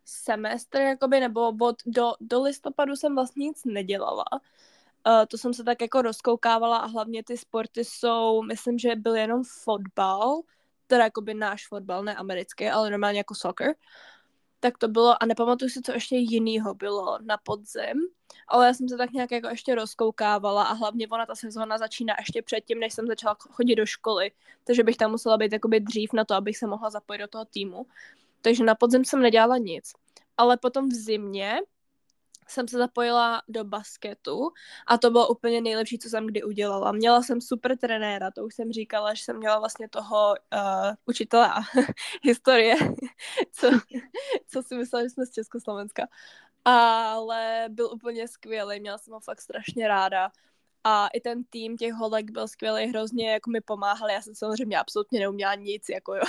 [0.04, 4.24] semestr, jakoby, nebo od do, do listopadu jsem vlastně nic nedělala.
[4.33, 9.16] Uh, to jsem se tak jako rozkoukávala a hlavně ty sporty jsou, myslím, že byl
[9.16, 10.40] jenom fotbal,
[10.87, 13.74] teda jakoby náš fotbal, ne americký, ale normálně jako soccer.
[14.60, 18.00] Tak to bylo, a nepamatuju si, co ještě jinýho bylo na podzim,
[18.48, 22.14] ale já jsem se tak nějak jako ještě rozkoukávala a hlavně ona ta sezóna začíná
[22.18, 24.32] ještě předtím, než jsem začala chodit do školy,
[24.64, 27.44] takže bych tam musela být jakoby dřív na to, abych se mohla zapojit do toho
[27.44, 27.86] týmu.
[28.42, 29.92] Takže na podzim jsem nedělala nic.
[30.36, 31.60] Ale potom v zimě
[32.50, 34.50] jsem se zapojila do basketu
[34.86, 36.92] a to bylo úplně nejlepší, co jsem kdy udělala.
[36.92, 41.50] Měla jsem super trenéra, to už jsem říkala, že jsem měla vlastně toho uh, učitele
[42.22, 42.74] historie,
[43.52, 43.70] co,
[44.48, 46.06] co si myslela, že jsme z Československa.
[46.64, 50.30] Ale byl úplně skvělý, měla jsem ho fakt strašně ráda.
[50.84, 54.12] A i ten tým těch holek byl skvělý, hrozně jako mi pomáhali.
[54.12, 56.22] Já jsem samozřejmě absolutně neuměla nic, jako jo.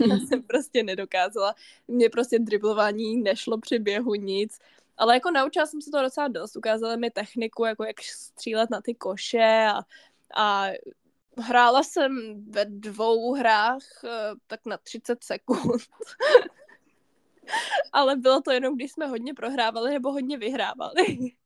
[0.10, 1.54] Já jsem prostě nedokázala.
[1.88, 4.58] Mně prostě driblování nešlo při běhu nic.
[4.98, 6.56] Ale jako naučila jsem se to docela dost.
[6.56, 9.80] Ukázali mi techniku, jako jak střílet na ty koše a,
[10.36, 10.66] a
[11.36, 13.82] hrála jsem ve dvou hrách
[14.46, 15.82] tak na 30 sekund.
[17.92, 21.04] Ale bylo to jenom, když jsme hodně prohrávali nebo hodně vyhrávali.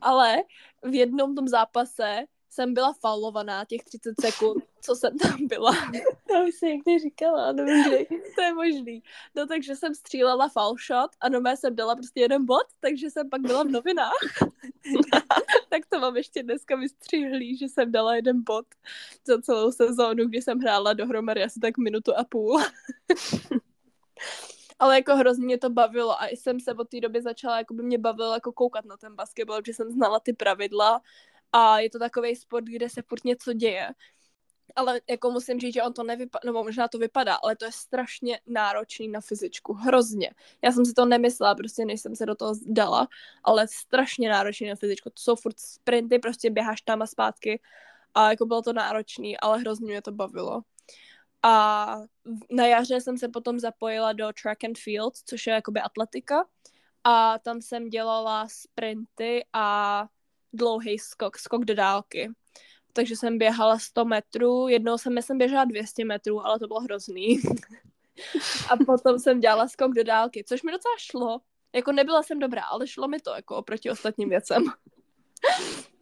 [0.00, 0.36] Ale
[0.82, 2.24] v jednom tom zápase
[2.54, 5.72] jsem byla faulovaná těch 30 sekund, co jsem tam byla.
[6.28, 9.02] To už si někdy říkala, nevím, to je možný.
[9.34, 13.30] No takže jsem střílela foul shot a nové jsem dala prostě jeden bod, takže jsem
[13.30, 14.28] pak byla v novinách.
[15.68, 18.66] tak to mám ještě dneska vystřihlý, že jsem dala jeden bod
[19.26, 22.62] za celou sezónu, kdy jsem hrála dohromady asi tak minutu a půl.
[24.78, 27.82] Ale jako hrozně mě to bavilo a jsem se od té doby začala, jako by
[27.82, 31.02] mě bavilo jako koukat na ten basketbal, protože jsem znala ty pravidla
[31.56, 33.88] a je to takový sport, kde se furt něco děje.
[34.76, 37.72] Ale jako musím říct, že on to nevypadá, nebo možná to vypadá, ale to je
[37.72, 40.30] strašně náročný na fyzičku, hrozně.
[40.62, 43.08] Já jsem si to nemyslela, prostě než jsem se do toho dala,
[43.44, 45.10] ale strašně náročný na fyzičku.
[45.10, 47.60] To jsou furt sprinty, prostě běháš tam a zpátky
[48.14, 50.62] a jako bylo to náročný, ale hrozně mě to bavilo.
[51.42, 51.96] A
[52.50, 56.44] na jaře jsem se potom zapojila do track and field, což je jakoby atletika.
[57.04, 60.08] A tam jsem dělala sprinty a
[60.54, 62.30] dlouhý skok, skok do dálky.
[62.92, 67.38] Takže jsem běhala 100 metrů, jednou jsem, jsem běžela 200 metrů, ale to bylo hrozný.
[68.70, 71.40] a potom jsem dělala skok do dálky, což mi docela šlo.
[71.74, 74.64] Jako nebyla jsem dobrá, ale šlo mi to jako oproti ostatním věcem.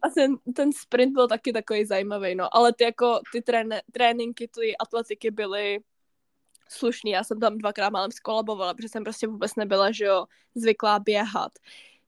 [0.01, 2.55] A ten, ten sprint byl taky takový zajímavý, no.
[2.55, 5.79] Ale ty jako, ty tréne, tréninky, ty atletiky byly
[6.69, 7.11] slušný.
[7.11, 11.51] Já jsem tam dvakrát málem skolabovala, protože jsem prostě vůbec nebyla, že jo, zvyklá běhat.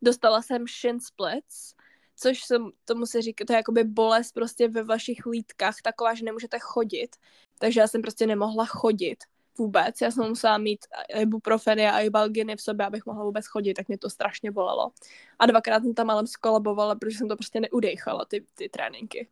[0.02, 1.74] Dostala jsem shin splits,
[2.16, 6.26] což jsem, tomu se říká, to je jakoby bolest prostě ve vašich lítkách, taková, že
[6.26, 7.16] nemůžete chodit.
[7.60, 9.18] Takže já jsem prostě nemohla chodit
[9.58, 10.02] vůbec.
[10.02, 10.86] Já jsem musela mít
[11.20, 14.92] ibuprofeny a ibalginy v sobě, abych mohla vůbec chodit, tak mě to strašně bolelo.
[15.40, 19.28] A dvakrát jsem tam ale skolabovala, protože jsem to prostě neudejchala, ty, ty tréninky.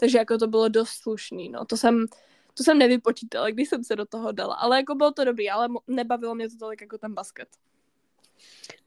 [0.00, 1.64] Takže jako to bylo dost slušný, no.
[1.64, 2.06] To jsem,
[2.54, 4.54] to jsem nevypočítala, když jsem se do toho dala.
[4.54, 7.48] Ale jako bylo to dobrý, ale nebavilo mě to tolik jako ten basket.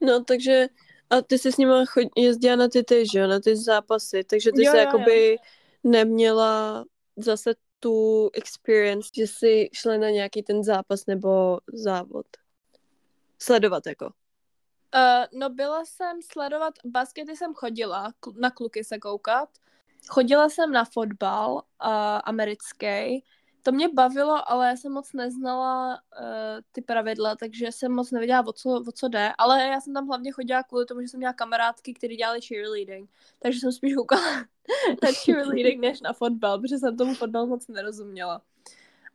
[0.00, 0.68] No, takže
[1.10, 1.72] a ty jsi s nimi
[2.16, 5.36] jezdila na ty ty, že na ty zápasy, takže ty jo, jsi jo, jakoby jo.
[5.84, 6.84] neměla
[7.16, 12.26] zase tu experience, že jsi šla na nějaký ten zápas nebo závod.
[13.38, 14.04] Sledovat jako.
[14.94, 19.48] Uh, no byla jsem sledovat, baskety jsem chodila, na kluky se koukat.
[20.08, 21.60] Chodila jsem na fotbal uh,
[22.24, 23.24] americký,
[23.68, 26.26] to mě bavilo, ale já jsem moc neznala uh,
[26.72, 29.32] ty pravidla, takže jsem moc nevěděla, o co, o co jde.
[29.38, 33.10] Ale já jsem tam hlavně chodila kvůli tomu, že jsem měla kamarádky, které dělali cheerleading.
[33.38, 34.36] Takže jsem spíš koukala
[35.02, 38.42] na cheerleading než na fotbal, protože jsem tomu fotbal moc nerozuměla.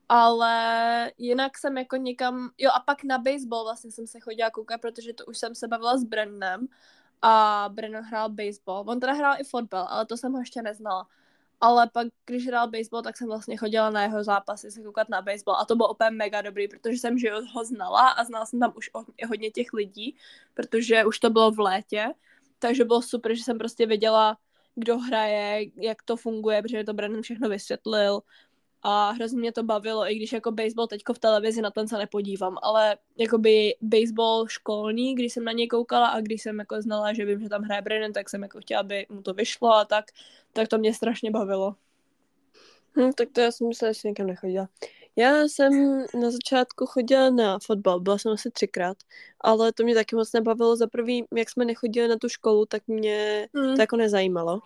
[0.09, 4.81] Ale jinak jsem jako někam, jo a pak na baseball vlastně jsem se chodila koukat,
[4.81, 6.67] protože to už jsem se bavila s Brennem
[7.21, 8.85] a Brennan hrál baseball.
[8.87, 11.07] On teda hrál i fotbal, ale to jsem ho ještě neznala
[11.63, 15.21] ale pak, když hrál baseball, tak jsem vlastně chodila na jeho zápasy se koukat na
[15.21, 18.59] baseball a to bylo úplně mega dobrý, protože jsem že ho znala a znala jsem
[18.59, 18.89] tam už
[19.27, 20.15] hodně těch lidí,
[20.53, 22.13] protože už to bylo v létě,
[22.59, 24.37] takže bylo super, že jsem prostě věděla,
[24.75, 28.21] kdo hraje, jak to funguje, protože to Brandon všechno vysvětlil
[28.83, 31.97] a hrozně mě to bavilo, i když jako baseball teďko v televizi na ten se
[31.97, 37.13] nepodívám, ale jakoby baseball školní, když jsem na něj koukala a když jsem jako znala,
[37.13, 39.85] že vím, že tam hraje Brennan, tak jsem jako chtěla, aby mu to vyšlo a
[39.85, 40.05] tak,
[40.53, 41.75] tak to mě strašně bavilo.
[42.97, 44.67] Hm, tak to já jsem myslela, že někam nechodila.
[45.15, 48.97] Já jsem na začátku chodila na fotbal, byla jsem asi třikrát,
[49.41, 50.75] ale to mě taky moc nebavilo.
[50.75, 53.75] Za prvý, jak jsme nechodili na tu školu, tak mě mm.
[53.75, 54.61] to jako nezajímalo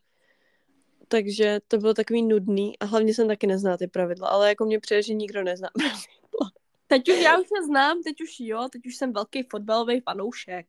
[1.08, 4.80] takže to bylo takový nudný a hlavně jsem taky neznala ty pravidla, ale jako mě
[4.80, 6.52] přijde, že nikdo nezná pravidla.
[6.88, 10.65] Teď už já už se znám, teď už jo, teď už jsem velký fotbalový fanoušek.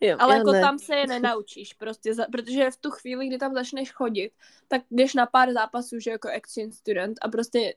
[0.00, 0.60] Jo, ale jako ne.
[0.60, 4.32] tam se je nenaučíš, prostě, za, protože v tu chvíli, kdy tam začneš chodit,
[4.68, 7.74] tak jdeš na pár zápasů, že jako exchange student a prostě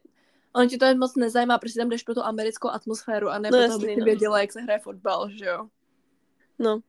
[0.53, 3.57] on ti to moc nezajímá, prostě tam jdeš pro tu americkou atmosféru a ne no,
[3.57, 4.05] proto, aby ty no.
[4.05, 5.67] věděla, jak se hraje fotbal, že jo.
[6.59, 6.79] No,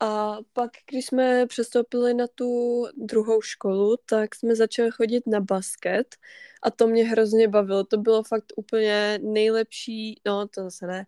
[0.00, 6.16] a pak, když jsme přestoupili na tu druhou školu, tak jsme začali chodit na basket
[6.62, 7.84] a to mě hrozně bavilo.
[7.84, 11.06] To bylo fakt úplně nejlepší, no to zase ne,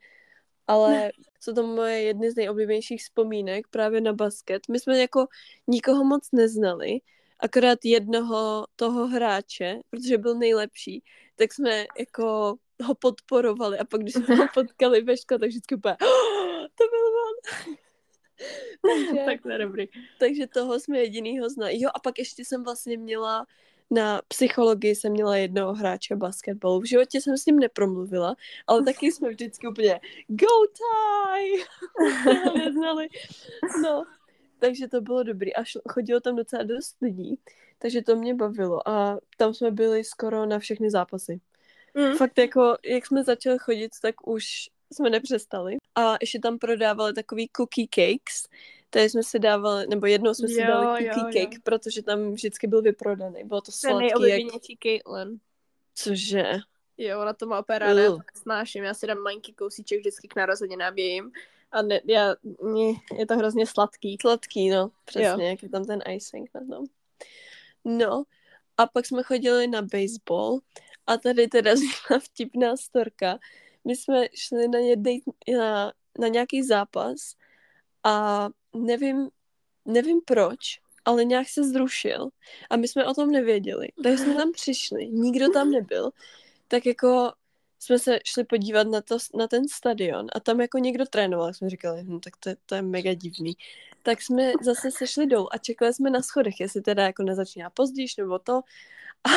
[0.66, 4.62] ale jsou to moje jedny z nejoblíbenějších vzpomínek právě na basket.
[4.70, 5.26] My jsme jako
[5.66, 7.00] nikoho moc neznali,
[7.40, 11.02] akorát jednoho toho hráče, protože byl nejlepší,
[11.36, 15.74] tak jsme jako ho podporovali a pak, když jsme ho potkali ve škole, tak vždycky
[15.74, 17.87] úplně, oh, to byl on.
[18.82, 19.88] takže, tak to je dobrý.
[20.18, 21.80] Takže toho jsme jedinýho znali.
[21.80, 23.46] Jo, a pak ještě jsem vlastně měla
[23.90, 26.80] na psychologii jsem měla jednoho hráče basketbalu.
[26.80, 31.64] V životě jsem s ním nepromluvila, ale taky jsme vždycky úplně go tie!
[32.64, 33.08] neznali.
[33.82, 34.04] No,
[34.58, 35.54] takže to bylo dobrý.
[35.54, 37.38] A šlo, chodilo tam docela dost lidí,
[37.78, 38.88] takže to mě bavilo.
[38.88, 41.40] A tam jsme byli skoro na všechny zápasy.
[41.94, 42.16] Mm.
[42.16, 45.76] Fakt jako, jak jsme začali chodit, tak už jsme nepřestali.
[45.94, 48.42] A ještě tam prodávali takový cookie cakes,
[48.90, 51.60] tady jsme si dávali, nebo jednou jsme si jo, dali cookie jo, cake, jo.
[51.64, 53.44] protože tam vždycky byl vyprodaný.
[53.44, 54.28] Bylo to sladký.
[54.28, 54.62] jak...
[54.82, 55.38] Caitlin.
[55.94, 56.52] Cože?
[56.98, 58.84] Jo, ona to má já to snáším.
[58.84, 61.32] Já si dám malinký kousíček vždycky k narozeninám jejím.
[61.72, 64.16] A ne, já, mě, je to hrozně sladký.
[64.20, 65.50] Sladký, no, přesně, jo.
[65.50, 66.86] jak je tam ten icing na tom.
[67.84, 68.24] No,
[68.76, 70.60] a pak jsme chodili na baseball
[71.06, 73.38] a tady teda zněla vtipná storka,
[73.88, 75.20] my jsme šli na, jednej,
[75.58, 77.34] na, na nějaký zápas
[78.04, 79.28] a nevím,
[79.84, 82.28] nevím proč, ale nějak se zrušil
[82.70, 83.88] a my jsme o tom nevěděli.
[84.02, 86.10] Takže jsme tam přišli, nikdo tam nebyl,
[86.68, 87.32] tak jako
[87.78, 91.70] jsme se šli podívat na, to, na ten stadion a tam jako někdo trénoval, jsme
[91.70, 93.56] říkali, hm, tak to, to je mega divný.
[94.02, 98.08] Tak jsme zase sešli dolů a čekali jsme na schodech, jestli teda jako nezačíná později
[98.18, 98.60] nebo to.
[99.24, 99.30] A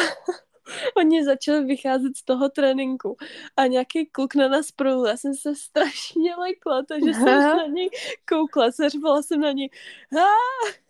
[0.98, 3.18] oni začali vycházet z toho tréninku
[3.58, 5.08] a nějaký kluk na nás prolul.
[5.08, 7.90] Já jsem se strašně lekla, takže jsem na něj
[8.30, 9.70] koukla, seřvala jsem na něj.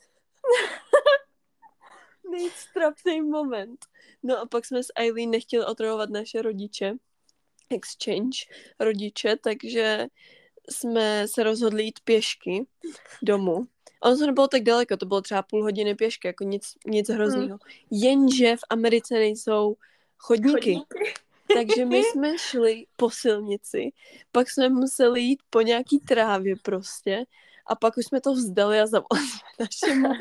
[2.31, 3.85] Nejc trapný moment.
[4.23, 6.93] No a pak jsme s Eileen nechtěli otravovat naše rodiče,
[7.69, 8.37] exchange
[8.79, 10.07] rodiče, takže
[10.69, 12.65] jsme se rozhodli jít pěšky
[13.21, 13.67] domů
[14.01, 17.09] a ono to nebylo tak daleko, to bylo třeba půl hodiny pěšky, jako nic, nic
[17.09, 17.47] hrozného.
[17.47, 17.59] Hmm.
[17.91, 19.75] Jenže v Americe nejsou
[20.17, 20.51] chodníky.
[20.51, 21.13] chodníky.
[21.53, 23.91] Takže my jsme šli po silnici,
[24.31, 27.25] pak jsme museli jít po nějaký trávě prostě
[27.67, 30.13] a pak už jsme to vzdali a zavolali jsme našemu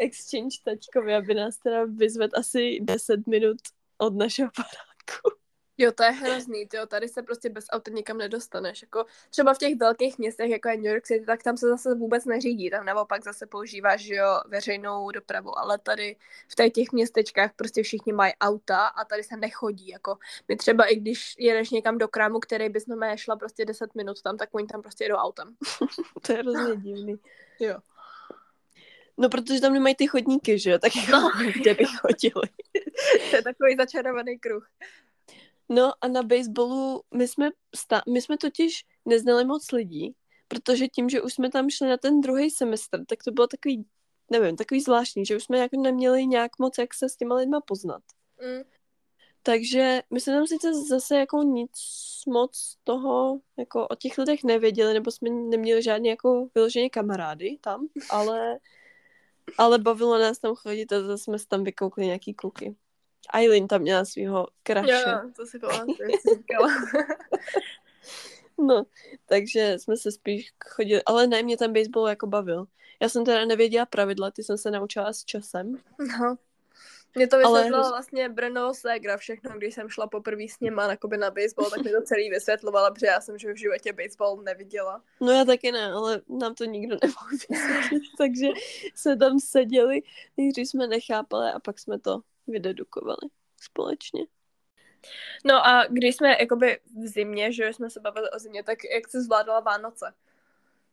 [0.00, 3.56] exchange tačkovi, aby nás teda vyzvedl asi 10 minut
[3.98, 5.43] od našeho baráku.
[5.78, 6.86] Jo, to je hrozný, jo.
[6.86, 8.82] tady se prostě bez auta nikam nedostaneš.
[8.82, 11.94] Jako třeba v těch velkých městech, jako je New York City, tak tam se zase
[11.94, 16.16] vůbec neřídí, tam naopak zase používáš, že jo, veřejnou dopravu, ale tady
[16.48, 20.18] v těch, těch městečkách prostě všichni mají auta a tady se nechodí, jako
[20.48, 24.22] my třeba i když jedeš někam do krámu, který bys na šla prostě 10 minut
[24.22, 25.56] tam, tak oni tam prostě jedou autem.
[26.26, 27.16] to je hrozně divný.
[27.60, 27.78] Jo.
[29.16, 31.30] No, protože tam nemají ty chodníky, že jo, tak jako no.
[31.54, 32.48] kde by chodili.
[33.30, 34.68] to je takový začarovaný kruh.
[35.68, 40.14] No a na baseballu my jsme, sta- my jsme totiž neznali moc lidí,
[40.48, 43.86] protože tím, že už jsme tam šli na ten druhý semestr, tak to bylo takový,
[44.30, 47.60] nevím, takový zvláštní, že už jsme jako neměli nějak moc, jak se s těma lidma
[47.60, 48.02] poznat.
[48.40, 48.62] Mm.
[49.42, 51.70] Takže my jsme tam sice zase jako nic
[52.26, 57.88] moc toho jako o těch lidech nevěděli, nebo jsme neměli žádný jako vyloženě kamarády tam,
[58.10, 58.58] ale,
[59.58, 62.76] ale bavilo nás tam chodit a zase jsme tam vykoukli nějaký kuky.
[63.34, 64.92] Eileen tam měla svého kraše.
[64.92, 66.68] Jo, to si pamatuju, jak říkala.
[68.58, 68.86] no,
[69.26, 72.66] takže jsme se spíš chodili, ale ne, mě ten baseball jako bavil.
[73.00, 75.76] Já jsem teda nevěděla pravidla, ty jsem se naučila s časem.
[76.20, 76.36] No.
[77.16, 77.90] Mě to vysvětlila ale...
[77.90, 81.90] vlastně Brno Segra všechno, když jsem šla poprvé s něma na, na baseball, tak mi
[81.90, 85.02] to celý vysvětlovala, protože já jsem že v životě baseball neviděla.
[85.20, 88.46] No já taky ne, ale nám to nikdo nemohl vysvětlit, takže
[88.94, 90.02] se tam seděli,
[90.52, 93.28] když jsme nechápali a pak jsme to vydedukovali
[93.60, 94.26] společně.
[95.44, 99.08] No a když jsme jakoby v zimě, že jsme se bavili o zimě, tak jak
[99.08, 100.14] se zvládala Vánoce?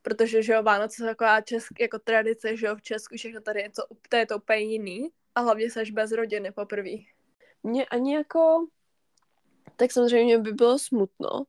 [0.01, 3.61] Protože, že jo, Vánoce jsou taková česk, jako tradice, že jo, v Česku všechno tady
[3.61, 5.09] je to, to je to úplně jiný.
[5.35, 6.97] A hlavně seš bez rodiny poprvé.
[7.63, 8.67] Mně ani jako...
[9.75, 11.43] Tak samozřejmě by bylo smutno,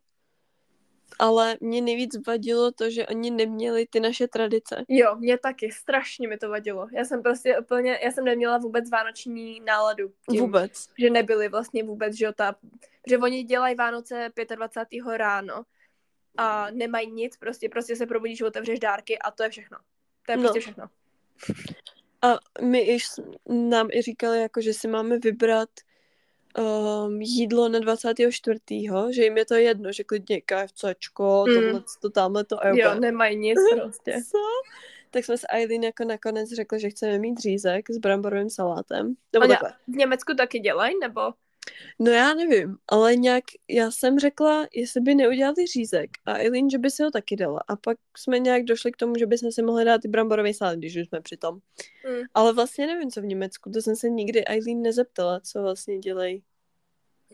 [1.19, 4.85] ale mě nejvíc vadilo to, že oni neměli ty naše tradice.
[4.89, 6.89] Jo, mě taky, strašně mi to vadilo.
[6.93, 10.13] Já jsem prostě úplně, já jsem neměla vůbec vánoční náladu.
[10.31, 10.89] Tím, vůbec.
[10.99, 12.57] Že nebyly vlastně vůbec, že ta,
[13.07, 15.17] že oni dělají Vánoce 25.
[15.17, 15.65] ráno
[16.37, 19.79] a nemají nic, prostě, prostě se probudíš, otevřeš dárky a to je všechno.
[20.27, 20.43] To je no.
[20.43, 20.89] prostě všechno.
[22.23, 23.07] A my iž
[23.49, 25.69] nám i říkali, jako, že si máme vybrat
[26.59, 28.61] um, jídlo na 24.
[29.11, 31.55] že jim je to jedno, že klidně KFCčko, mm.
[31.55, 32.57] tohle, to, tamhle to.
[32.75, 34.23] Jo, nemají nic prostě.
[34.31, 34.39] Co?
[35.11, 39.15] Tak jsme s Eileen jako nakonec řekli, že chceme mít řízek s bramborovým salátem.
[39.33, 39.55] Nebo.
[39.89, 41.21] V Německu taky dělají, nebo?
[41.99, 46.79] No já nevím, ale nějak já jsem řekla, jestli by neudělali řízek a Eileen, že
[46.79, 47.61] by si ho taky dala.
[47.69, 50.79] A pak jsme nějak došli k tomu, že bychom si mohli dát i bramborový salát,
[50.79, 51.55] když už jsme při tom.
[52.09, 52.23] Mm.
[52.35, 56.43] Ale vlastně nevím, co v Německu, to jsem se nikdy Eileen nezeptala, co vlastně dělají.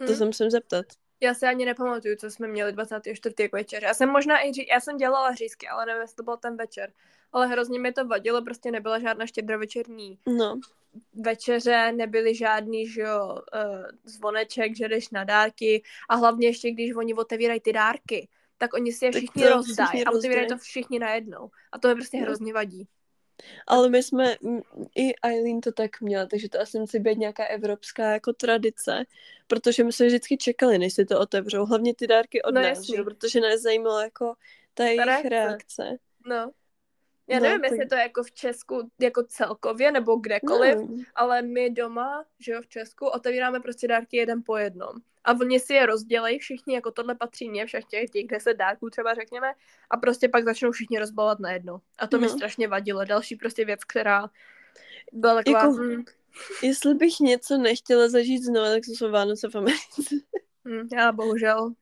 [0.01, 0.07] Mm.
[0.07, 0.87] To jsem se zeptat.
[1.21, 3.35] Já si ani nepamatuju, co jsme měli 24.
[3.41, 3.85] jako večer.
[3.85, 4.67] Já jsem možná i ří...
[4.71, 6.93] já jsem dělala řízky, ale nevím, jestli to byl ten večer.
[7.33, 10.61] Ale hrozně mi to vadilo, prostě nebyla žádná štědrovečerní no
[11.15, 16.95] večeře nebyly žádný, že jo, uh, zvoneček, že jdeš na dárky a hlavně ještě, když
[16.95, 21.51] oni otevírají ty dárky, tak oni si je všichni rozdají a otevírají to všichni najednou.
[21.73, 22.89] A to je prostě hrozně vadí.
[23.67, 24.37] Ale my jsme,
[24.97, 29.05] i Eileen to tak měla, takže to asi musí být nějaká evropská jako tradice,
[29.47, 32.83] protože my jsme vždycky čekali, než si to otevřou, hlavně ty dárky od no, nás,
[32.83, 33.03] že?
[33.03, 34.35] protože nás zajímalo jako
[34.75, 35.29] ta jejich reakce.
[35.29, 35.99] reakce.
[36.27, 36.51] No.
[37.29, 40.97] Já no, nevím, jestli to je jako v Česku jako celkově nebo kdekoliv, no.
[41.15, 44.93] ale my doma, že jo, v Česku, otevíráme prostě dárky jeden po jednom.
[45.25, 48.91] A oni si je rozdělejí všichni, jako tohle patří mě, všech těch, těch deset dárků
[48.91, 49.53] třeba řekněme,
[49.91, 51.81] a prostě pak začnou všichni rozbalovat najednou.
[51.99, 52.21] A to no.
[52.21, 53.05] mi strašně vadilo.
[53.05, 54.31] Další prostě věc, která
[55.13, 55.59] byla taková...
[55.59, 56.05] Jako, hm.
[56.63, 60.17] Jestli bych něco nechtěla zažít znovu, tak to jsou Vánoce v Americe.
[60.69, 61.73] Hm, já bohužel.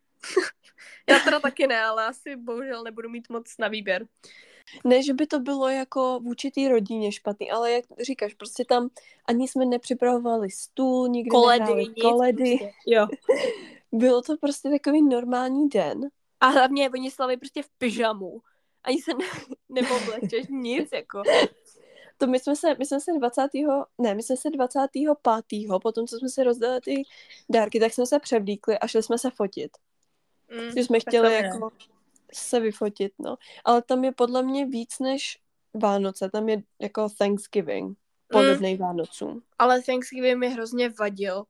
[1.08, 4.06] já teda taky ne, ale asi bohužel nebudu mít moc na výběr.
[4.84, 8.88] Ne, že by to bylo jako v určitý rodině špatný, ale jak říkáš, prostě tam
[9.26, 12.58] ani jsme nepřipravovali stůl, nikdy koledy, nic, koledy.
[12.58, 12.72] Prostě.
[12.86, 13.06] Jo.
[13.92, 16.00] bylo to prostě takový normální den.
[16.40, 18.40] A hlavně oni slaví prostě v pyžamu.
[18.84, 19.26] Ani se ne,
[19.68, 21.22] neoblečeš, nic jako.
[22.18, 23.42] To my jsme se, my jsme se 20.
[23.98, 25.08] ne, my jsme se 25.
[25.82, 27.02] potom, co jsme se rozdali ty
[27.48, 29.70] dárky, tak jsme se převlíkli a šli jsme se fotit.
[30.50, 31.70] Mm, že jsme chtěli jako
[32.34, 33.36] se vyfotit, no.
[33.64, 35.38] Ale tam je podle mě víc než
[35.74, 37.98] Vánoce, tam je jako Thanksgiving,
[38.28, 38.80] podobný mm.
[38.80, 39.42] Vánocům.
[39.58, 41.44] Ale Thanksgiving mi hrozně vadil.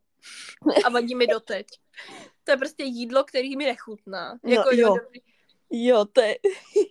[0.85, 1.67] A vadí mi doteď.
[2.45, 4.39] To je prostě jídlo, který mi nechutná.
[4.43, 4.95] No, jako, jo.
[5.05, 5.21] Dobrý.
[5.71, 6.37] Jo, to je...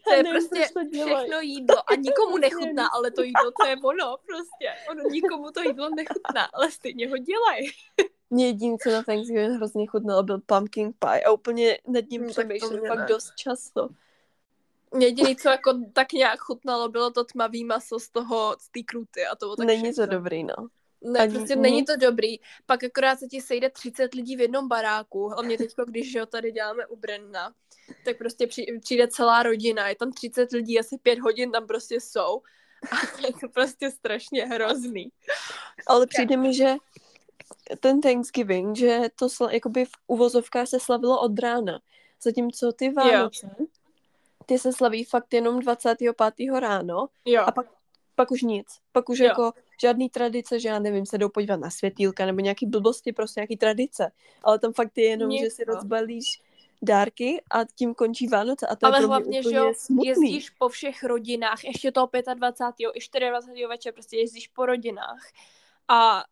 [0.07, 4.17] To je nevím, prostě všechno jídlo a nikomu nechutná, ale to jídlo, to je ono
[4.25, 4.69] prostě.
[4.89, 7.71] Ono nikomu to jídlo nechutná, ale stejně ho dělají.
[8.29, 12.29] Mě jediný, co na Thanksgiving hrozně chutnalo, byl pumpkin pie a úplně nad ním no,
[12.29, 13.89] přemýšlím fakt dost často.
[14.99, 19.25] Jediný, co jako tak nějak chutnalo, bylo to tmavý maso z toho, z té kruty
[19.25, 20.07] a to bylo tak Není všechno.
[20.07, 20.55] to dobrý, no.
[21.01, 22.39] Ne, Ani- prostě není to dobrý.
[22.65, 25.27] Pak akorát se ti sejde 30 lidí v jednom baráku.
[25.29, 27.53] Hlavně teď, když jo, tady děláme u Brenna,
[28.05, 29.89] tak prostě při- přijde celá rodina.
[29.89, 32.41] Je tam 30 lidí, asi pět hodin tam prostě jsou.
[32.91, 35.09] A je to prostě strašně hrozný.
[35.87, 36.75] Ale přijde mi, že
[37.79, 41.79] ten Thanksgiving, že to sla, jakoby v uvozovkách se slavilo od rána.
[42.21, 43.55] Zatímco ty Vánoce,
[44.45, 46.15] ty se slaví fakt jenom 25.
[46.59, 47.43] ráno Jo.
[47.45, 47.67] a pak,
[48.15, 48.67] pak už nic.
[48.91, 49.25] Pak už Jo.
[49.25, 49.51] jako
[49.81, 53.57] žádný tradice, že já nevím, se jdou podívat na světýlka nebo nějaký blbosti, prostě nějaký
[53.57, 54.11] tradice.
[54.43, 56.41] Ale tam fakt je jenom, Nic, že si rozbalíš
[56.81, 60.07] dárky a tím končí Vánoce a to je Ale mě hlavně, že jo, smutný.
[60.07, 62.89] jezdíš po všech rodinách, ještě toho 25.
[62.93, 62.99] i
[63.29, 63.67] 24.
[63.67, 65.21] večer, prostě jezdíš po rodinách.
[65.87, 66.23] A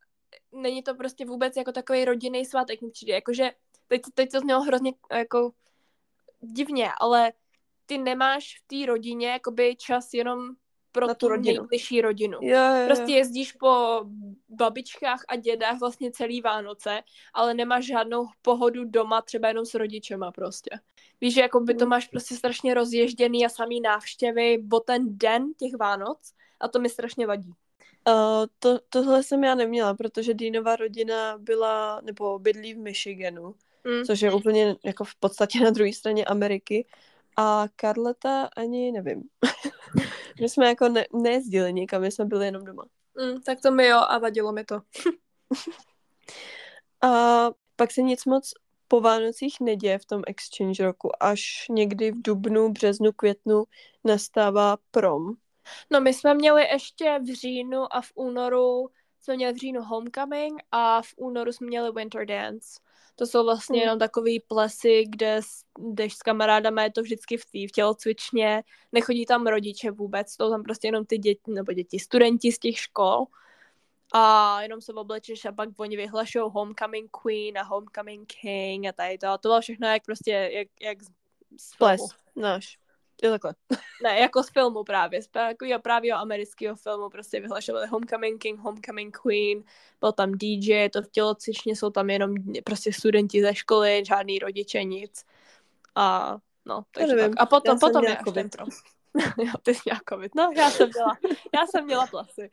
[0.54, 3.14] není to prostě vůbec jako takový rodinný svátek, mi přijde.
[3.14, 3.52] Jakože,
[3.88, 5.52] teď, teď to znělo hrozně jako
[6.42, 7.34] divně, ale
[7.86, 10.40] ty nemáš v té rodině jakoby čas jenom
[10.92, 11.62] pro Na tu tu rodinu.
[11.62, 12.38] nejbližší rodinu.
[12.42, 12.86] Jo, jo, jo.
[12.86, 14.02] Prostě jezdíš po
[14.50, 17.02] babičkách a dědách vlastně celý Vánoce,
[17.34, 20.70] ale nemáš žádnou pohodu doma, třeba jenom s rodičema prostě.
[21.22, 21.90] Víš, že jako by to Mm.
[21.90, 26.90] máš prostě strašně rozježděný a samý návštěvy o ten den těch Vánoc a to mi
[26.90, 27.54] strašně vadí.
[28.08, 34.04] Uh, to, tohle jsem já neměla, protože Dýnová rodina byla, nebo bydlí v Michiganu, Mm.
[34.06, 36.86] což je úplně jako v podstatě na druhé straně Ameriky.
[37.38, 39.24] A Karleta ani nevím.
[40.42, 42.86] my jsme jako ne, nejezdili nikam, my jsme byli jenom doma.
[43.18, 44.82] Mm, tak to mi jo a vadilo mi to.
[47.02, 48.54] A pak se nic moc
[48.88, 53.64] po Vánocích neděje v tom exchange roku, až někdy v dubnu, březnu, květnu
[54.04, 55.34] nastává prom.
[55.90, 58.90] No my jsme měli ještě v říjnu a v únoru
[59.22, 62.80] jsme měli v říjnu Homecoming a v únoru jsme měli Winter Dance.
[63.16, 63.84] To jsou vlastně Hmm.
[63.84, 65.42] jenom takový plesy, kde
[65.80, 70.50] jdeš s kamarádama, je to vždycky v, tý, v tělocvičně, nechodí tam rodiče vůbec, jsou
[70.50, 73.26] tam prostě jenom ty děti, nebo děti, studenti z těch škol
[74.14, 79.18] a jenom se oblečeš a pak oni vyhlašou Homecoming Queen a Homecoming King a tady
[79.18, 79.28] to.
[79.28, 81.04] A to bylo všechno jak prostě, jak, jak
[81.58, 82.02] z, Ples,
[82.36, 82.78] náš.
[83.24, 83.56] Jo, takhle.
[84.04, 89.18] Ne, jako z filmu právě, z takového právě amerického filmu, prostě vyhlašovali Homecoming King, Homecoming
[89.18, 89.64] Queen,
[90.00, 94.84] byl tam DJ, to v tělocvičně jsou tam jenom prostě studenti ze školy, žádný rodiče,
[94.84, 95.26] nic.
[95.96, 97.32] A no, takže tak.
[97.38, 98.70] A potom, já potom je až ten prom.
[99.38, 100.36] jo, ty jsi měla covid.
[100.36, 101.18] No, já jsem měla,
[101.54, 102.50] já jsem měla plasy.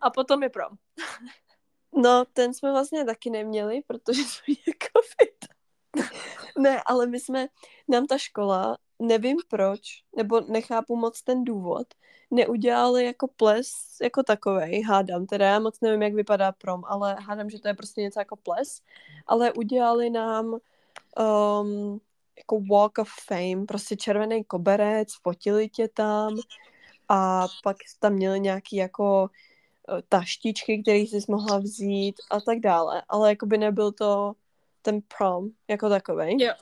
[0.00, 0.72] A potom je prom.
[1.96, 5.54] No, ten jsme vlastně taky neměli, protože jsme měli covid.
[6.58, 7.46] ne, ale my jsme,
[7.88, 9.80] nám ta škola, nevím proč,
[10.16, 11.86] nebo nechápu moc ten důvod,
[12.30, 13.72] neudělali jako ples
[14.02, 17.74] jako takovej, hádám, teda já moc nevím, jak vypadá prom, ale hádám, že to je
[17.74, 18.82] prostě něco jako ples,
[19.26, 22.00] ale udělali nám um,
[22.36, 26.36] jako walk of fame, prostě červený koberec, fotili tě tam
[27.08, 29.30] a pak tam měli nějaký jako
[29.88, 34.32] eh, taštičky, které jsi mohla vzít a tak dále, ale jako by nebyl to
[34.82, 36.36] ten prom jako takovej.
[36.40, 36.52] Jo.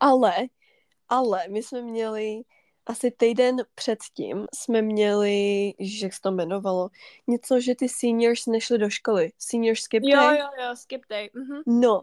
[0.00, 0.34] Ale,
[1.12, 2.42] ale my jsme měli
[2.86, 6.88] asi týden předtím jsme měli, že jak se to jmenovalo,
[7.26, 9.32] něco, že ty seniors nešli do školy.
[9.38, 10.38] Senior skip Jo, day.
[10.38, 11.30] jo, jo, skip day.
[11.34, 11.80] Mhm.
[11.80, 12.02] No,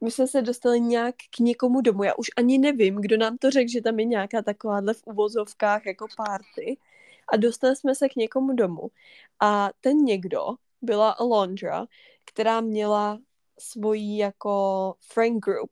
[0.00, 2.02] my jsme se dostali nějak k někomu domů.
[2.02, 5.86] Já už ani nevím, kdo nám to řekl, že tam je nějaká takováhle v uvozovkách
[5.86, 6.78] jako party.
[7.32, 8.88] A dostali jsme se k někomu domů.
[9.40, 10.46] A ten někdo
[10.82, 11.86] byla Alondra,
[12.24, 13.18] která měla
[13.58, 15.70] svoji jako friend group.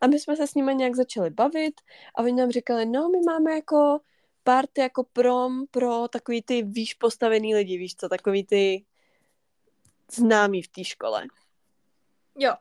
[0.00, 1.80] A my jsme se s nimi nějak začali bavit
[2.14, 4.00] a oni nám říkali, no my máme jako
[4.44, 8.84] party jako prom pro takový ty výš postavený lidi, víš co, takový ty
[10.12, 11.26] známí v té škole.
[12.38, 12.52] Jo,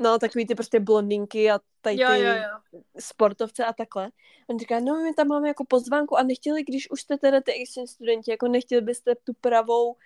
[0.00, 2.80] No, takový ty prostě blondinky a tady ty jo, jo, jo.
[2.98, 4.10] sportovce a takhle.
[4.46, 7.52] On říká, no my tam máme jako pozvánku a nechtěli, když už jste teda ty
[7.52, 9.96] exchange studenti, jako nechtěli byste tu pravou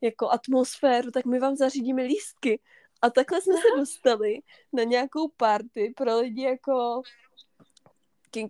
[0.00, 2.60] jako atmosféru, tak my vám zařídíme lístky.
[3.02, 4.40] A takhle jsme se dostali
[4.72, 7.02] na nějakou party pro lidi jako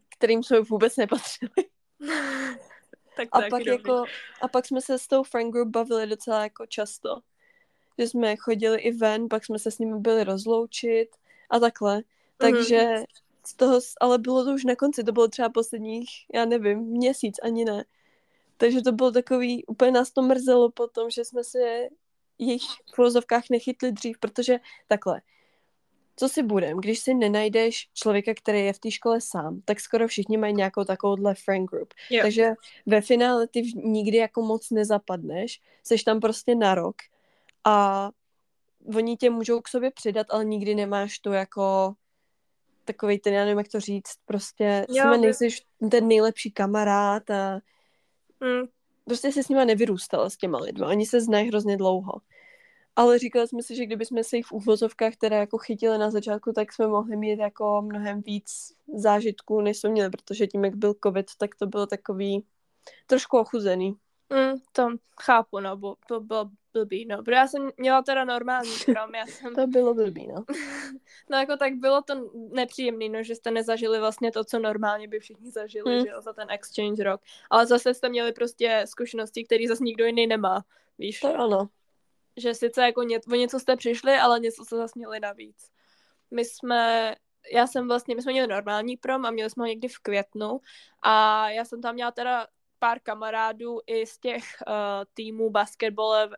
[0.09, 1.51] kterým jsme vůbec nepatřili.
[3.17, 4.05] tak A pak, jako,
[4.43, 7.21] a pak jsme se s tou friend group bavili docela jako často.
[7.99, 11.09] Že jsme chodili i ven, pak jsme se s nimi byli rozloučit
[11.51, 12.03] a takhle.
[12.37, 13.05] Takže
[13.47, 17.37] z toho, ale bylo to už na konci, to bylo třeba posledních, já nevím, měsíc,
[17.43, 17.85] ani ne.
[18.57, 21.89] Takže to bylo takový, úplně nás to mrzelo potom, že jsme se
[22.41, 22.63] jejich
[22.95, 25.23] v uvozovkách nechytli dřív, protože takhle,
[26.17, 30.09] co si budem, když si nenajdeš člověka, který je v té škole sám, tak skoro
[30.09, 31.95] všichni mají nějakou takovouhle friend group.
[32.11, 32.23] Jo.
[32.23, 32.51] Takže
[32.87, 36.97] ve finále ty nikdy jako moc nezapadneš, seš tam prostě na rok
[37.65, 38.09] a
[38.97, 41.95] oni tě můžou k sobě přidat, ale nikdy nemáš tu jako
[42.85, 47.61] takový ten, já nevím, jak to říct, prostě Jo, nejsiš ten nejlepší kamarád a
[48.41, 48.67] Mm,
[49.11, 50.89] prostě si s nima nevyrůstala s těma lidma.
[50.89, 52.13] Oni se znají hrozně dlouho.
[52.97, 56.53] Ale říkali jsme si, že kdybychom se jich v úvozovkách teda jako chytili na začátku,
[56.53, 60.95] tak jsme mohli mít jako mnohem víc zážitků, než jsme měli, protože tím, jak byl
[61.05, 62.45] covid, tak to bylo takový
[63.07, 63.95] trošku ochuzený.
[64.31, 64.89] mm, to
[65.21, 67.17] chápu, no, bo, to bylo blbý, no.
[67.19, 70.45] Protože já jsem měla teda normální prom, já jsem, To bylo blbý, no.
[71.31, 75.21] no jako tak bylo to nepříjemný, no, že jste nezažili vlastně to, co normálně by
[75.21, 76.05] všichni zažili, Hmm.
[76.05, 77.21] že jo, za ten exchange rok.
[77.51, 80.65] Ale zase jste měli prostě zkušenosti, které zase nikdo jiný nemá,
[80.99, 81.21] víš.
[81.21, 81.69] To ono.
[82.37, 85.71] že sice jako ně, o něco jste přišli, ale něco jste zase měli navíc.
[86.31, 87.15] My jsme,
[87.53, 90.61] já jsem vlastně, my jsme měli normální prom a měli jsme ho někdy v květnu
[91.03, 92.47] a já jsem tam měla teda
[92.81, 94.75] pár kamarádů i z těch uh,
[95.15, 95.51] týmů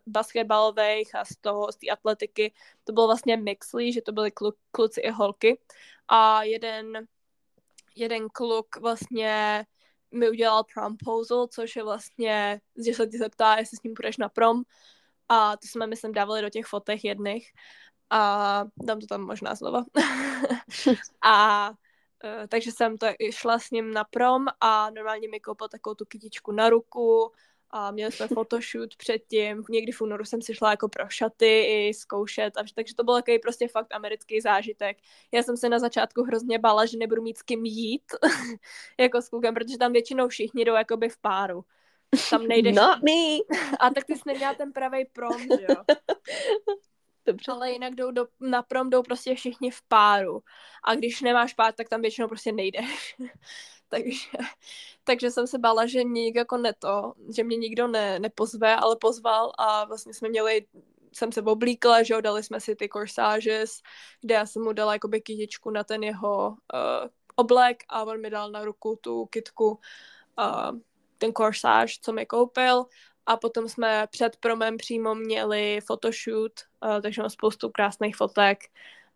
[0.07, 2.53] basketbalových a z toho, z té atletiky.
[2.83, 5.59] To bylo vlastně mixlí, že to byly klu, kluci i holky.
[6.07, 7.07] A jeden,
[7.95, 9.65] jeden kluk vlastně
[10.11, 14.29] mi udělal promposal, což je vlastně, že se ti zeptá, jestli s ním půjdeš na
[14.29, 14.63] prom.
[15.29, 17.51] A to jsme, myslím, dávali do těch fotek jedných.
[18.09, 19.83] A dám to tam možná znova.
[21.23, 21.71] a
[22.47, 26.51] takže jsem to šla s ním na prom a normálně mi koupil takovou tu kytičku
[26.51, 27.31] na ruku
[27.69, 29.63] a měli jsme photoshoot předtím.
[29.69, 33.13] Někdy v únoru jsem si šla jako pro šaty i zkoušet, a, takže to byl
[33.13, 34.97] takový prostě fakt americký zážitek.
[35.31, 38.03] Já jsem se na začátku hrozně bála, že nebudu mít s kým jít
[38.99, 41.65] jako s klukem, protože tam většinou všichni jdou jakoby v páru.
[42.29, 42.75] Tam nejdeš...
[42.75, 43.57] Not me!
[43.79, 45.75] A tak ty jsi neměla ten pravý prom, že jo?
[47.25, 47.51] Dobře.
[47.51, 50.43] Ale jinak jdou do, na prom jdou prostě všichni v páru.
[50.83, 53.15] A když nemáš pár, tak tam většinou prostě nejdeš.
[53.89, 54.27] takže,
[55.03, 59.51] takže jsem se bála, že nikdo jako neto, že mě nikdo ne, nepozve, ale pozval
[59.57, 60.65] a vlastně jsme měli
[61.13, 63.81] jsem se oblíkla, že jo, dali jsme si ty corsages,
[64.21, 68.29] kde já jsem mu dala jakoby kytičku na ten jeho uh, oblek a on mi
[68.29, 69.79] dal na ruku tu kitku
[70.39, 70.79] uh,
[71.17, 72.85] ten corsage, co mi koupil
[73.25, 76.51] a potom jsme před promem přímo měli photoshoot,
[76.85, 78.59] uh, takže mám spoustu krásných fotek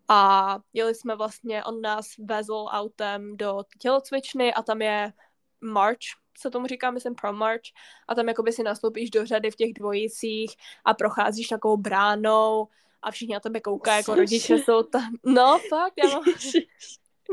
[0.08, 5.12] a jeli jsme vlastně, on nás vezl autem do tělocvičny a tam je
[5.60, 5.98] march,
[6.38, 7.62] se tomu říká, myslím, prom march
[8.08, 12.68] a tam jakoby si nastoupíš do řady v těch dvojicích a procházíš takovou bránou
[13.02, 15.14] a všichni na tebe koukají, jako rodiče jsou tam.
[15.26, 16.24] No, fakt, já mám...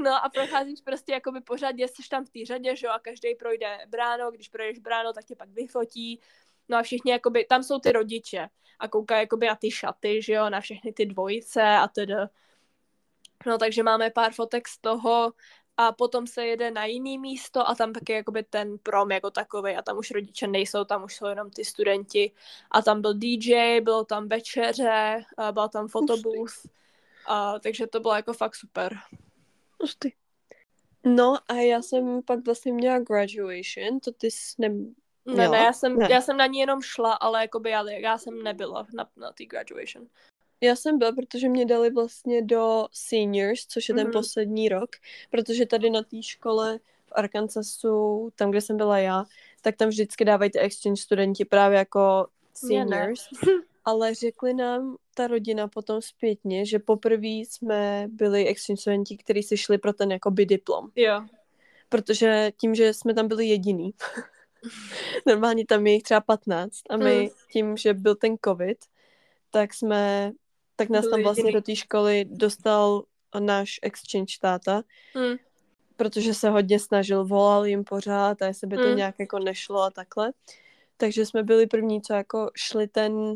[0.03, 3.35] No a procházíš prostě jakoby pořadě, jsi tam v té řadě, že jo, a každý
[3.35, 6.19] projde bránou, když projdeš bránou, tak tě pak vyfotí.
[6.69, 8.47] No a všichni jakoby, tam jsou ty rodiče
[8.79, 12.29] a koukají jakoby na ty šaty, že jo, na všechny ty dvojice a teda.
[13.47, 15.33] No takže máme pár fotek z toho
[15.77, 19.75] a potom se jede na jiný místo a tam taky jakoby ten prom jako takový
[19.75, 22.31] a tam už rodiče nejsou, tam už jsou jenom ty studenti
[22.71, 26.53] a tam byl DJ, bylo tam večeře, byl tam fotobooth,
[27.27, 28.97] a, takže to bylo jako fakt super.
[29.81, 30.11] Hustý.
[31.05, 34.69] No a já jsem pak vlastně měla graduation, to ty jsi ne...
[35.25, 35.51] Ne, Měla?
[35.51, 36.07] ne, já jsem, Ne.
[36.11, 39.45] já jsem na ní jenom šla, ale jakoby já, já jsem nebyla na, na té
[39.45, 40.07] graduation.
[40.61, 44.11] Já jsem byla, protože mě dali vlastně do seniors, což je ten Mhm.
[44.13, 44.89] poslední rok,
[45.31, 49.25] protože tady na té škole v Arkansasu, tam, kde jsem byla já,
[49.61, 53.27] tak tam vždycky dávají ty exchange studenti právě jako seniors.
[53.85, 59.57] Ale řekli nám ta rodina potom zpětně, že poprvé jsme byli exchange studenti, kteří si
[59.57, 60.89] šli pro ten jakoby diplom.
[60.95, 61.21] Jo.
[61.89, 63.93] Protože tím, že jsme tam byli jediný,
[65.25, 67.27] normálně tam je jich třeba 15 a my Hmm.
[67.51, 68.77] tím, že byl ten covid,
[69.51, 70.31] tak jsme,
[70.75, 73.03] tak nás tam vlastně do té školy dostal
[73.39, 74.81] náš exchange táta,
[75.17, 75.35] Hm.
[75.95, 78.97] protože se hodně snažil, volal jim pořád a jestli by to Hmm.
[78.97, 80.31] nějak jako nešlo a takhle.
[80.97, 83.35] Takže jsme byli první, co jako šli ten,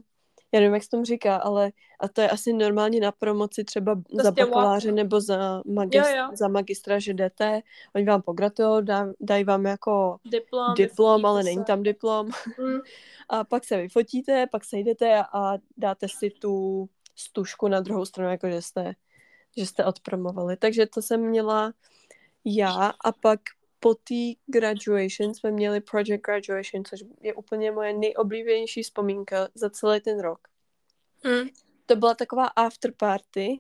[0.52, 3.96] já nevím, jak se tomu říká, ale a to je asi normálně na promoci třeba
[3.96, 6.30] za Prostě bakaláře nebo za, magist, Jo, jo.
[6.34, 7.62] za magistra, že jdete,
[7.96, 10.74] oni vám pogratulují, dá, dají vám jako Diplom.
[10.78, 11.50] diplom, ale se.
[11.50, 12.30] není tam diplom.
[12.62, 12.80] Hm.
[13.30, 16.86] A pak se vyfotíte, pak se jdete a dáte si tu
[17.16, 18.94] stužku na druhou stranu, jako že jste,
[19.58, 20.58] že jste odpromovali.
[20.58, 21.74] Takže to jsem měla
[22.46, 23.40] já a pak
[23.80, 30.02] po té graduation jsme měli project graduation, což je úplně moje nejoblíbenější vzpomínka za celý
[30.02, 30.40] ten rok.
[31.28, 31.48] Hm.
[31.86, 33.60] To byla taková after party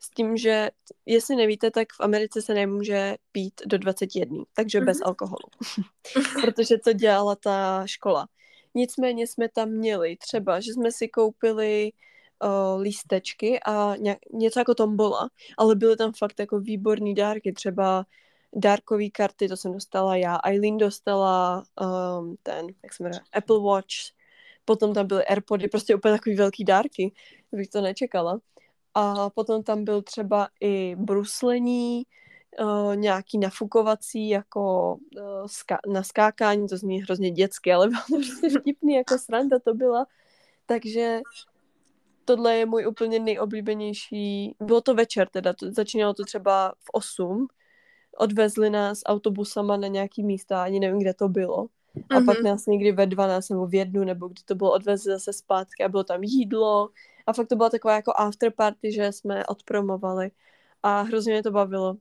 [0.00, 0.70] s tím, že
[1.06, 5.06] jestli nevíte, tak v Americe se nemůže pít do 21, takže bez Mhm.
[5.06, 5.48] alkoholu.
[6.40, 8.28] Protože to dělala ta škola.
[8.74, 11.92] Nicméně jsme tam měli třeba, že jsme si koupili
[12.44, 18.04] uh, lístečky a ně, něco jako tombola, ale byly tam fakt jako výborný dárky, třeba
[18.54, 23.94] dárkové karty, to jsem dostala já, Eileen dostala um, ten, jak se jmenuje, Apple Watch,
[24.64, 27.12] potom tam byly Airpody, prostě úplně takový velký dárky,
[27.52, 28.38] bych to nečekala.
[28.94, 32.02] A potom tam byl třeba i bruslení,
[32.60, 38.16] uh, nějaký nafukovací jako uh, ska- na skákání, to zní hrozně dětsky, ale bylo to
[38.16, 40.06] prostě vtipný, jako sranda to byla.
[40.66, 41.20] Takže
[42.24, 47.46] tohle je můj úplně nejoblíbenější, bylo to večer teda, to, začínalo to třeba v 8,
[48.18, 51.66] odvezli nás autobusama na nějaký místa, ani nevím, kde to bylo.
[52.10, 52.26] A mm-hmm.
[52.26, 52.46] pak mhm.
[52.46, 55.88] nás někdy ve 12 nebo v jednu, nebo kdy to bylo odvezli zase zpátky a
[55.88, 56.88] bylo tam jídlo.
[57.26, 60.30] A fakt to byla taková jako after party, že jsme odpromovali.
[60.82, 61.96] A hrozně mě to bavilo.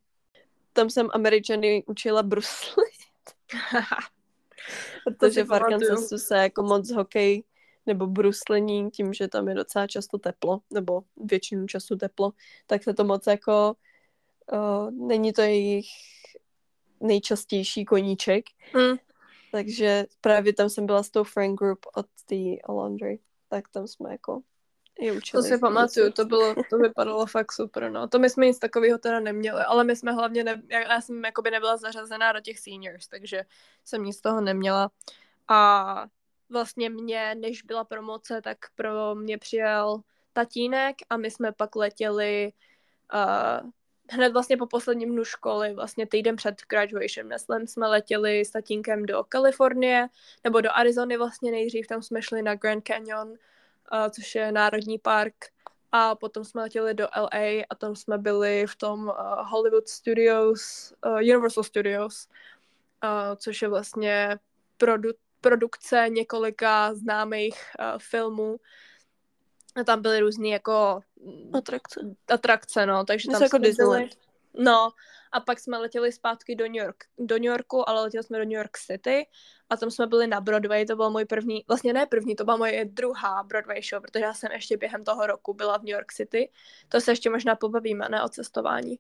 [0.73, 3.01] Tam jsem Američany učila bruslit.
[5.03, 7.43] Protože v Arkansasu se jako moc hokej
[7.85, 12.31] nebo bruslení, tím, že tam je docela často teplo, nebo většinu času teplo,
[12.67, 13.75] tak se to moc jako
[14.51, 15.87] uh, není to jejich
[16.99, 18.45] nejčastější koníček.
[18.75, 18.97] Mm.
[19.51, 24.11] Takže právě tam jsem byla s tou friend group od té Laundry, tak tam jsme
[24.11, 24.41] jako
[24.99, 25.43] je učili.
[25.43, 28.07] To si pamatuju, to bylo, to vypadalo fakt super, no.
[28.07, 31.51] To my jsme nic takového teda neměli, ale my jsme hlavně, ne, já jsem jakoby
[31.51, 33.43] nebyla zařazená do těch seniors, takže
[33.83, 34.91] jsem nic z toho neměla.
[35.47, 36.05] A
[36.49, 40.01] vlastně mě, než byla promoce, tak pro mě přijel
[40.33, 42.53] tatínek a my jsme pak letěli
[43.13, 43.69] uh,
[44.11, 49.05] hned vlastně po posledním dnu školy, vlastně týden před graduation, myslím, jsme letěli s tatínkem
[49.05, 50.07] do Kalifornie,
[50.43, 53.35] nebo do Arizony vlastně nejdřív, tam jsme šli na Grand Canyon, uh,
[54.09, 55.35] což je národní park,
[55.91, 59.13] a potom jsme letěli do LA a tam jsme byli v tom uh,
[59.49, 62.27] Hollywood Studios, uh, Universal Studios,
[63.03, 64.39] uh, což je vlastně
[64.79, 68.57] produ- produkce několika známých uh, filmů.
[69.75, 71.99] A tam byly různé jako mm, atrakce.
[72.27, 74.09] atrakce, no, takže tam jako byli...
[74.53, 74.91] No,
[75.31, 78.43] a pak jsme letěli zpátky do New, York, do New Yorku, ale letěli jsme do
[78.43, 79.27] New York City
[79.69, 82.57] a tam jsme byli na Broadway, to byl můj první, vlastně ne první, to byla
[82.57, 86.13] moje druhá Broadway show, protože já jsem ještě během toho roku byla v New York
[86.13, 86.51] City.
[86.89, 88.99] To se ještě možná pobavíme, ne o cestování.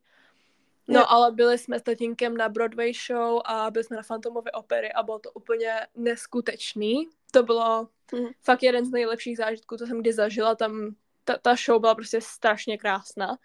[0.87, 4.93] No, ale byli jsme s tatínkem na Broadway show a byli jsme na Fantomově opery
[4.93, 7.07] a bylo to úplně neskutečný.
[7.31, 8.27] To bylo mm.
[8.43, 10.55] fakt jeden z nejlepších zážitků, co jsem kdy zažila.
[10.55, 13.37] Tam ta, ta show byla prostě strašně krásná.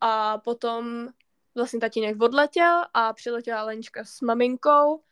[0.00, 1.08] A potom
[1.54, 5.02] vlastně tatínek odletěl a přiletěla Lenička s maminkou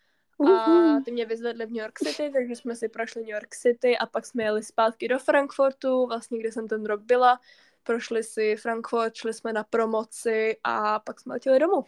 [0.48, 3.98] a ty mě vyzvedli v New York City, takže jsme si prošli New York City
[3.98, 7.40] a pak jsme jeli zpátky do Frankfurtu, vlastně kde jsem ten rok byla
[7.82, 11.84] prošli si Frankfurt, šli jsme na promoci a pak jsme letěli domů.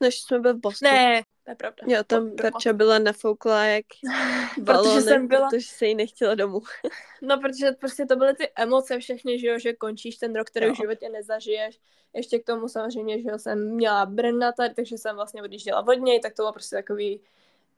[0.00, 0.92] Než jsme byli v Bostonu.
[0.92, 1.82] Ne, to je pravda.
[1.86, 3.86] Jo, tam Verča byla nafoukla jak
[4.58, 5.48] balónek, protože, jsem byla...
[5.48, 6.60] protože se jí nechtěla domů.
[7.22, 10.66] no, protože prostě to byly ty emoce všechny, že jo, že končíš ten rok, který
[10.66, 10.72] jo.
[10.72, 11.80] v životě nezažiješ.
[12.14, 15.94] Ještě k tomu samozřejmě, že jo, jsem měla Brenna tady, takže jsem vlastně odjížděla od
[15.94, 17.20] něj, tak to bylo prostě takový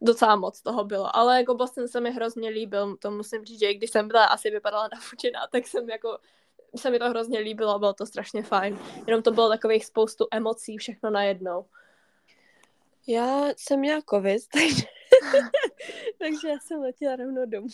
[0.00, 3.70] docela moc toho bylo, ale jako Boston se mi hrozně líbil, to musím říct, že
[3.70, 6.18] i když jsem byla asi vypadala nafučená, tak jsem jako
[6.76, 8.78] se mi to hrozně líbilo, bylo to strašně fajn.
[9.06, 11.64] Jenom to bylo takových spoustu emocí, všechno najednou.
[13.06, 14.86] Já jsem měla covid, takže,
[16.18, 17.68] takže já jsem letěla rovnou domů.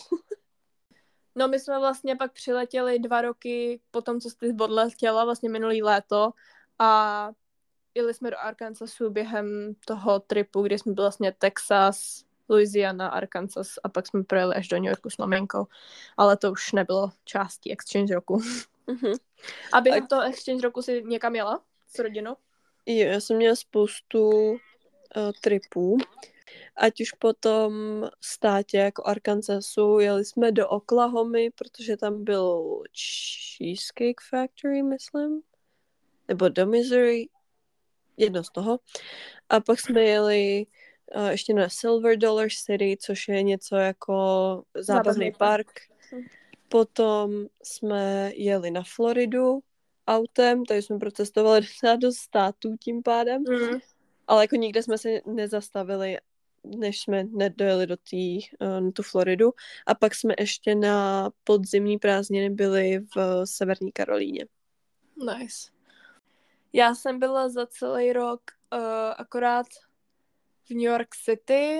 [1.35, 5.83] No my jsme vlastně pak přiletěli dva roky po tom, co jsi odletěla, vlastně minulý
[5.83, 6.31] léto
[6.79, 7.31] a
[7.95, 13.89] jeli jsme do Arkansasu během toho tripu, kdy jsme byli vlastně Texas, Louisiana, Arkansas a
[13.89, 15.67] pak jsme projeli až do New Yorku s maminkou,
[16.17, 18.37] ale to už nebylo částí exchange roku.
[18.87, 19.17] Mm-hmm.
[19.73, 20.07] A během a...
[20.07, 22.35] toho exchange roku si někam jela s rodinou?
[22.85, 24.57] Jo, já jsem měla spoustu
[25.15, 25.97] uh, tripů.
[26.75, 27.73] Ať už po tom
[28.21, 32.79] státě jako Arkansasu, jeli jsme do Oklahomy, protože tam byl
[33.57, 35.41] Cheesecake Factory, myslím.
[36.27, 37.29] Nebo do Missouri.
[38.17, 38.79] Jedno z toho.
[39.49, 40.65] A pak jsme jeli
[41.15, 44.13] uh, ještě na Silver Dollar City, což je něco jako
[44.75, 45.67] zábavný park.
[46.69, 49.59] Potom jsme jeli na Floridu
[50.07, 53.79] autem, tady jsme procestovali docela do států tím pádem, mm.
[54.31, 56.17] Ale jako nikde jsme se nezastavili,
[56.63, 59.53] než jsme nedojeli do tý, na tu Floridu.
[59.87, 64.45] A pak jsme ještě na podzimní prázdniny byli v Severní Karolíně.
[65.37, 65.71] Nice.
[66.73, 68.41] Já jsem byla za celý rok
[68.73, 68.79] uh,
[69.17, 69.67] akorát
[70.65, 71.79] v New York City,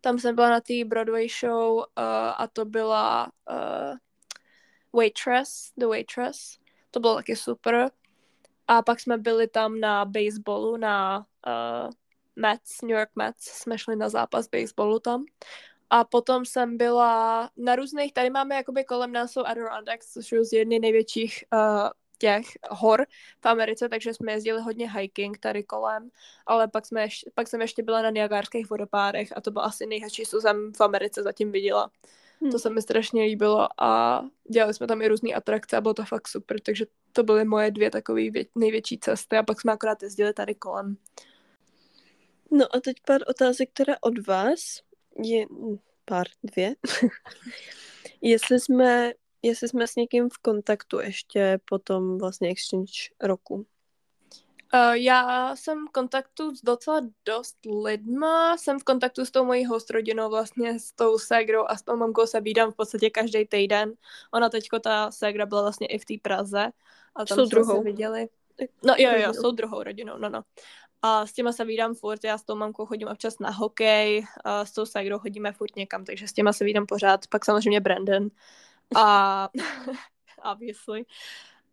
[0.00, 1.84] tam jsem byla na té Broadway show uh,
[2.36, 3.96] a to byla uh,
[4.92, 6.58] Waitress, The Waitress.
[6.90, 7.90] To bylo taky super.
[8.66, 11.26] A pak jsme byli tam na baseballu, na
[11.84, 11.90] uh,
[12.36, 13.44] Mets, New York Mets.
[13.44, 15.24] Jsme šli na zápas baseballu tam.
[15.90, 20.44] A potom jsem byla na různých, tady máme jakoby kolem nás jsou Adirondacks, což je
[20.44, 21.88] z jedny největších uh,
[22.18, 23.06] těch hor
[23.40, 26.10] v Americe, takže jsme jezdili hodně hiking tady kolem,
[26.46, 29.86] ale pak, jsme ješ, pak jsem ještě byla na Niagárských vodopádech a to byl asi
[29.86, 31.90] nejhezčí, co jsem v Americe zatím viděla.
[32.40, 32.52] Hmm.
[32.52, 36.04] To se mi strašně líbilo a dělali jsme tam i různé atrakce a bylo to
[36.04, 40.02] fakt super, takže to byly moje dvě takové vě- největší cesty a pak jsme akorát
[40.02, 40.96] jezdili tady kolem.
[42.50, 44.60] No a teď pár otázek teda od vás.
[45.24, 45.46] Je
[46.04, 46.74] pár, dvě.
[48.22, 53.66] jestli jsme, jestli jsme s někým v kontaktu ještě po tom vlastně exchange roku.
[54.74, 59.64] Uh, já jsem v kontaktu s docela dost lidma, jsem v kontaktu s tou mojí
[59.64, 63.46] host rodinou, vlastně s tou ségrou a s tou mamkou se vídám v podstatě každý
[63.46, 63.92] týden.
[64.32, 66.70] Ona teďko, ta ségra byla vlastně i v té Praze
[67.16, 67.76] a tam Jsou druhou.
[67.76, 68.28] se viděli.
[68.84, 70.42] No jo, jo, jsou druhou rodinou, no no.
[71.02, 74.64] A s těma se vídám furt, já s tou mamkou chodím občas na hokej, a
[74.64, 78.28] s tou ségrou chodíme furt někam, takže s těma se vídám pořád, pak samozřejmě Brandon
[78.96, 79.48] a
[80.52, 81.04] obviously.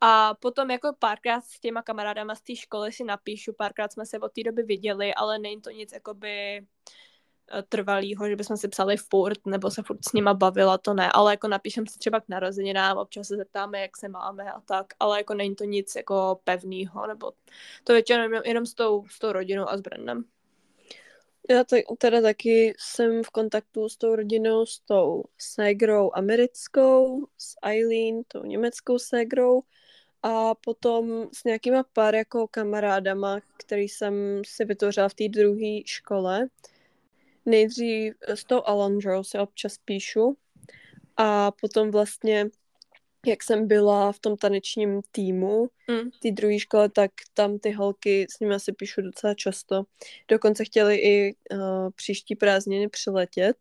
[0.02, 4.20] A potom jako párkrát s těma kamarádama z té školy si napíšu, párkrát jsme se
[4.20, 6.66] od té doby viděli, ale není to nic jakoby eh,
[7.70, 11.34] trvalýho, že bychom si psali furt, nebo se furt s nima bavila, to ne, ale
[11.34, 15.18] jako napíšem si třeba k narozeninám, občas se zeptáme, jak se máme a tak, ale
[15.18, 17.32] jako není to nic jako pevného, nebo
[17.84, 20.24] to většinou jenom, jenom s tou, s tou rodinou a s Brandem.
[21.50, 27.56] Já t- teda taky jsem v kontaktu s tou rodinou, s tou ségrou americkou, s
[27.64, 29.62] Eileen, tou německou ségrou
[30.24, 36.48] a potom s nějakýma pár jako kamarádama, který jsem si vytvořila v té druhé škole.
[37.46, 40.38] Nejdřív s tou Alondrou se občas píšu
[41.18, 42.46] a potom vlastně
[43.28, 46.10] jak jsem byla v tom tanečním týmu, Mm.
[46.22, 49.84] té druhé škole, tak tam ty holky, s nimi si píšu docela často.
[50.28, 51.60] Dokonce chtěli i uh,
[51.96, 53.58] příští prázdniny přiletět,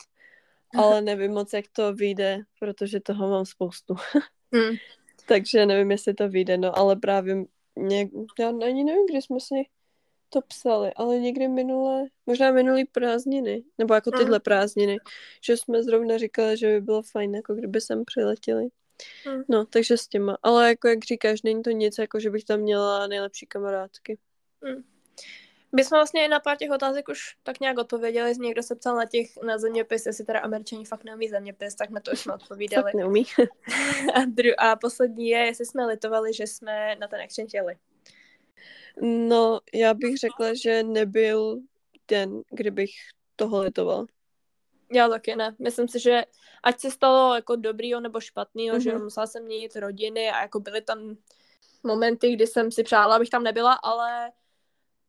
[0.77, 3.95] ale nevím moc, jak to vyjde, protože toho mám spoustu.
[4.51, 4.77] Mm.
[5.27, 7.37] Takže nevím, jestli to vyjde, no ale právě
[7.77, 8.11] něk...
[8.39, 9.55] já ani nevím, kdy jsme si
[10.35, 14.19] to psali, ale někdy minule, možná minulý prázdniny, nebo jako Mm.
[14.19, 14.97] tyhle prázdniny,
[15.45, 18.69] že jsme zrovna říkali, že by bylo fajn, jako kdyby sem přiletěli.
[19.29, 19.43] Mm.
[19.49, 20.39] No, takže s těma.
[20.43, 24.19] Ale jako jak říkáš, není to nic, jako že bych tam měla nejlepší kamarádky.
[25.77, 28.97] My jsme vlastně i na pár těch otázek už tak nějak odpověděli, někdo se ptal
[28.97, 32.35] na těch na zeměpis, jestli teda američani fakt neumí zeměpis, tak na to už jsme
[32.35, 32.83] odpovídali.
[32.83, 33.25] Fakt neumí.
[34.15, 37.77] A, dru- a poslední je, jestli jsme litovali, že jsme na ten exchange jeli.
[39.03, 41.59] No, já bych řekla, že nebyl
[42.09, 42.91] den, kdybych
[43.37, 44.07] toho litovala.
[44.93, 45.55] Já taky ne.
[45.59, 46.25] Myslím si, že
[46.63, 48.83] ať se stalo jako dobrýho nebo špatného, mm-hmm.
[48.83, 49.05] že Mhm.
[49.05, 51.17] musela jsem měnit rodiny a jako byly tam
[51.83, 54.33] momenty, kdy jsem si přála, abych tam nebyla, ale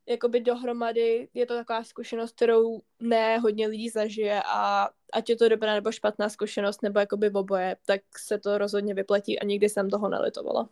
[0.06, 5.50] jakoby dohromady je to taková zkušenost, kterou ne hodně lidí zažije a ať je to
[5.50, 9.90] dobrá nebo špatná zkušenost, nebo jakoby oboje, tak se to rozhodně vyplatí a nikdy jsem
[9.90, 10.70] toho nelitovala.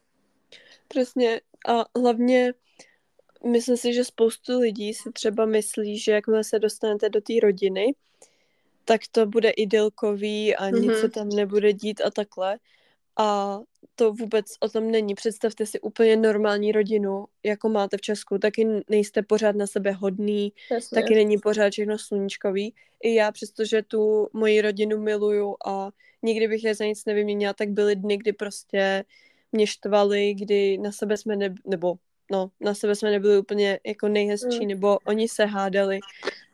[0.88, 1.41] Přesně.
[1.68, 2.53] A hlavně
[3.45, 7.95] myslím si, že spoustu lidí si třeba myslí, že jakmile se dostanete do té rodiny,
[8.85, 10.95] tak to bude idylkový a nic Mhm.
[11.01, 12.57] se tam nebude dít a takhle.
[13.17, 13.59] A
[13.95, 15.15] to vůbec o tom není.
[15.15, 18.37] Představte si úplně normální rodinu, jako máte v Česku.
[18.37, 21.01] Taky nejste pořád na sebe hodný, Jasně.
[21.01, 22.73] taky není pořád všechno sluníčkový.
[23.03, 25.91] I já, přestože tu moji rodinu miluju a
[26.21, 29.03] nikdy bych je za nic nevyměnila, tak byly dny, kdy prostě
[29.51, 31.95] mě štvali, kdy na sebe jsme ne, nebo
[32.32, 34.67] no, na sebe jsme nebyli úplně jako nejhezčí, Mm.
[34.67, 35.99] nebo oni se hádali,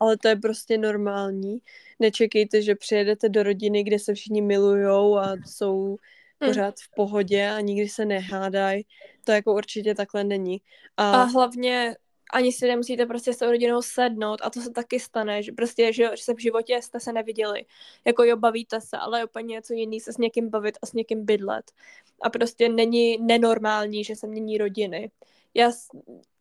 [0.00, 1.58] ale to je prostě normální.
[1.98, 5.96] Nečekejte, že přijedete do rodiny, kde se všichni milujou a jsou
[6.40, 6.48] Mm.
[6.48, 8.86] pořád v pohodě a nikdy se nehádají.
[9.24, 10.60] To jako určitě takhle není.
[10.96, 11.96] A, A hlavně
[12.32, 15.92] ani si nemusíte prostě s tou rodinou sednout a to se taky stane, že prostě,
[15.92, 17.64] že, že se v životě jste se neviděli.
[18.04, 20.92] Jako jo, bavíte se, ale je úplně něco jiný se s někým bavit a s
[20.92, 21.70] někým bydlet.
[22.22, 25.10] A prostě není nenormální, že se mění rodiny.
[25.54, 25.70] Já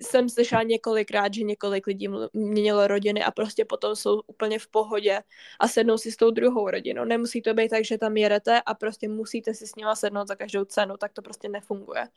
[0.01, 5.21] jsem slyšela několikrát, že několik lidí měnilo rodiny a prostě potom jsou úplně v pohodě
[5.59, 7.05] a sednou si s tou druhou rodinou.
[7.05, 10.35] Nemusí to být tak, že tam jedete a prostě musíte si s nima sednout za
[10.35, 12.07] každou cenu, tak to prostě nefunguje.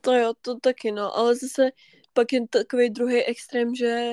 [0.00, 1.70] To jo, to taky no, ale zase
[2.12, 4.12] pak je takový druhý extrém, že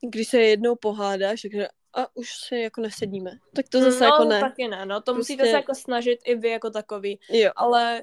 [0.00, 3.30] když se jednou pohádáš, takže a už se jako nesedíme.
[3.56, 4.40] Tak to zase no, jako ne.
[4.40, 5.32] taky ne, no, to prostě...
[5.32, 8.02] musíte se jako snažit i vy jako takový, Jo, ale,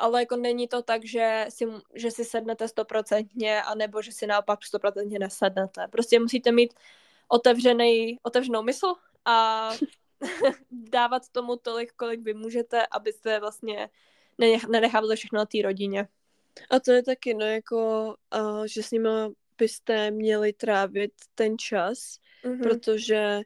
[0.00, 4.64] ale jako není to tak, že si, že si sednete stoprocentně, anebo že si naopak
[4.64, 5.88] stoprocentně nesednete.
[5.90, 6.74] Prostě musíte mít
[7.28, 8.94] otevřený, otevřenou mysl
[9.24, 9.70] a
[10.70, 13.90] dávat tomu tolik, kolik vy můžete, abyste vlastně
[14.38, 16.08] nenech- nenechávali všechno na té rodině.
[16.70, 22.18] a to je taky, no jako, uh, že s nima byste měli trávit ten čas,
[22.44, 22.60] Mhm.
[22.60, 23.40] protože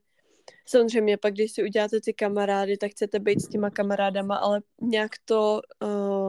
[0.67, 5.11] samozřejmě pak, když si uděláte ty kamarády, tak chcete být s těma kamarádama, ale nějak
[5.25, 5.61] to,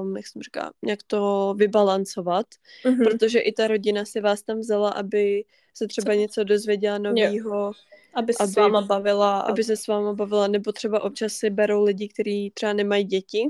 [0.02, 2.46] um, jak jsem říká, nějak to vybalancovat,
[2.86, 3.04] Mhm.
[3.06, 6.20] protože i ta rodina si vás tam vzala, aby se třeba Co?
[6.20, 7.72] něco dozvěděla novýho,
[8.14, 9.40] Aby se aby- s váma bavila.
[9.40, 13.50] Aby se s váma bavila, nebo třeba občas si berou lidi, kteří třeba nemají děti,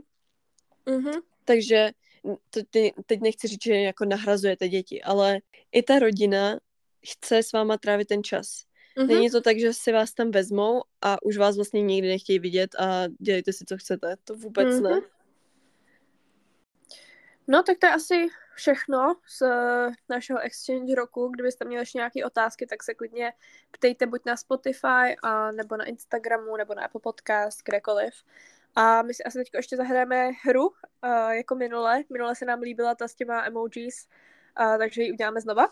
[0.86, 1.12] Mhm.
[1.46, 1.92] takže
[2.50, 5.40] to, ty, teď nechci říct, že jako nahrazujete děti, ale
[5.72, 6.60] i ta rodina
[7.10, 8.64] chce s váma trávit ten čas.
[8.98, 9.08] Mhm.
[9.08, 12.76] Není to tak, že si vás tam vezmou a už vás vlastně nikdy nechtějí vidět
[12.80, 14.16] a dělejte si, co chcete.
[14.24, 14.84] To vůbec Mhm.
[14.84, 15.02] ne.
[17.48, 21.28] No, tak to je asi všechno z eh, našeho exchange roku.
[21.28, 23.34] Kdybyste měli ještě nějaké otázky, tak se klidně
[23.72, 28.14] ptejte buď na Spotify, a nebo na Instagramu, nebo na Apple Podcast, kdekoliv.
[28.76, 32.04] A my si asi teď ještě zahrajeme hru, uh, jako minule.
[32.10, 34.08] Minule se nám líbila ta s těma emojis,
[34.60, 35.68] uh, takže ji uděláme znova.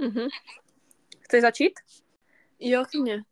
[0.00, 0.28] Mhm.
[1.20, 1.72] Chceš začít?
[2.64, 3.22] Jo, mě.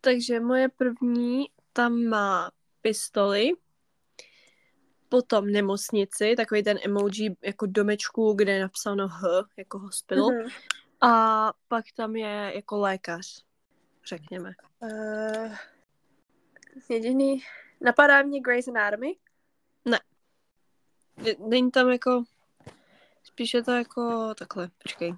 [0.00, 2.50] Takže moje první tam má
[2.80, 3.50] pistoli,
[5.08, 9.22] potom nemocnici, takový ten emoji jako domečku, kde je napsáno H,
[9.56, 10.30] jako hospital.
[10.30, 10.48] Mhm.
[11.00, 13.44] A pak tam je jako lékař,
[14.06, 14.52] řekněme.
[14.80, 15.54] Uh,
[16.90, 17.42] jediný...
[17.80, 19.16] Napadá mě Grey's Anatomy.
[21.22, 22.24] Je- Není tam jako,
[23.24, 25.14] spíš je to jako takhle, počkej.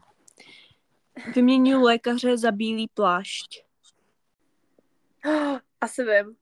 [1.33, 3.65] Vyměňuji lékaře za bílý plášť.
[5.81, 6.37] Asi vím.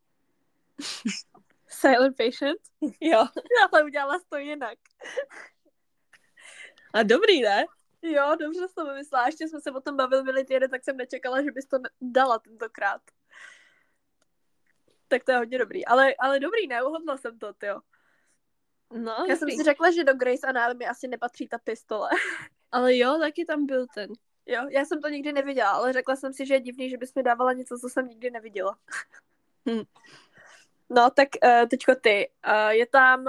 [1.69, 2.61] Silent Patient?
[3.01, 3.27] Jo.
[3.73, 4.79] Ale udělala to jinak.
[6.95, 7.65] A dobrý, ne?
[8.03, 9.27] Jo, dobře jsi to vymyslela.
[9.27, 11.91] Ještě jsme se o tom bavili minulý týden, tak jsem nečekala, že bys to ne-
[12.01, 13.03] dala tentokrát.
[15.09, 15.87] Tak to je hodně dobrý.
[15.87, 17.81] Ale, ale dobrý, neuhodla jsem to, jo.
[18.93, 22.11] No, Já jsem si řekla, že do Grace Anatomy asi nepatří ta pistole.
[22.73, 24.11] Ale jo, taky tam byl ten.
[24.47, 27.15] Jo, já jsem to nikdy neviděla, ale řekla jsem si, že je divný, že bys
[27.15, 28.79] mi dávala něco, co jsem nikdy neviděla.
[29.71, 29.83] Hm.
[30.91, 32.31] No, tak uh, teďko ty.
[32.47, 33.25] Uh, je tam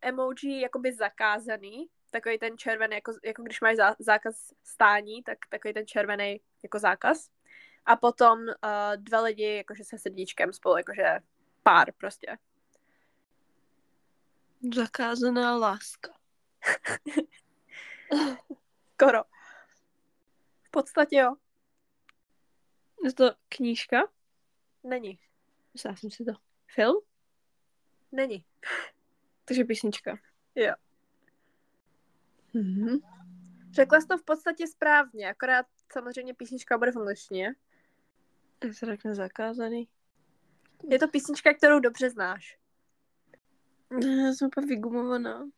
[0.00, 4.34] emoji jakoby zakázaný, takový ten červený, jako, jako když máš zá, zákaz
[4.64, 7.28] stání, tak takový ten červený jako zákaz.
[7.86, 11.18] A potom uh, dva lidi jakože se srdíčkem spolu, jakože
[11.62, 12.38] pár prostě.
[14.74, 16.12] Zakázaná láska.
[18.92, 19.22] Skoro.
[20.72, 21.34] V podstatě jo.
[23.04, 23.98] Je to knížka?
[24.84, 25.18] Není.
[25.74, 26.32] Myslela jsem si to.
[26.74, 26.96] Film?
[28.12, 28.44] Není.
[29.44, 30.18] Takže písnička.
[30.54, 30.74] Jo.
[32.54, 32.98] Mhm.
[33.72, 37.54] Řekla jsi to v podstatě správně, akorát samozřejmě písnička bude v angličtině.
[38.64, 39.88] Jak se řekne zakázaný?
[40.88, 42.58] Je to písnička, kterou dobře znáš.
[43.90, 45.48] Já jsem úplně vygumovaná.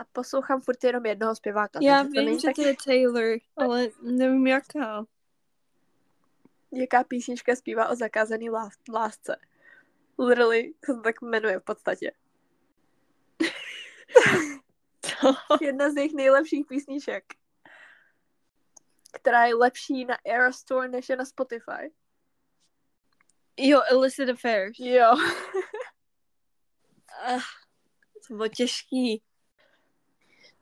[0.00, 1.78] A poslouchám furt jenom jednoho zpěváka.
[1.82, 2.54] Já to vím, není že tak...
[2.56, 5.04] to je Taylor, ale nevím jaká.
[6.72, 9.36] Jaká písnička zpívá o zakázaný lás- lásce.
[10.18, 12.12] Literally se to tak jmenuje v podstatě.
[15.60, 17.24] Jedna z jejich nejlepších písniček.
[19.12, 21.92] Která je lepší na Eras Tour, než je na Spotify.
[23.56, 24.78] jo, Illicit Affairs.
[24.78, 25.16] Jo.
[27.26, 27.40] Ah,
[28.28, 29.22] to bylo těžký.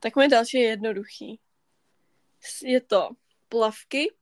[0.02, 1.40] Tak moje další je jednoduchý.
[2.62, 3.10] Je to
[3.48, 4.14] plavky,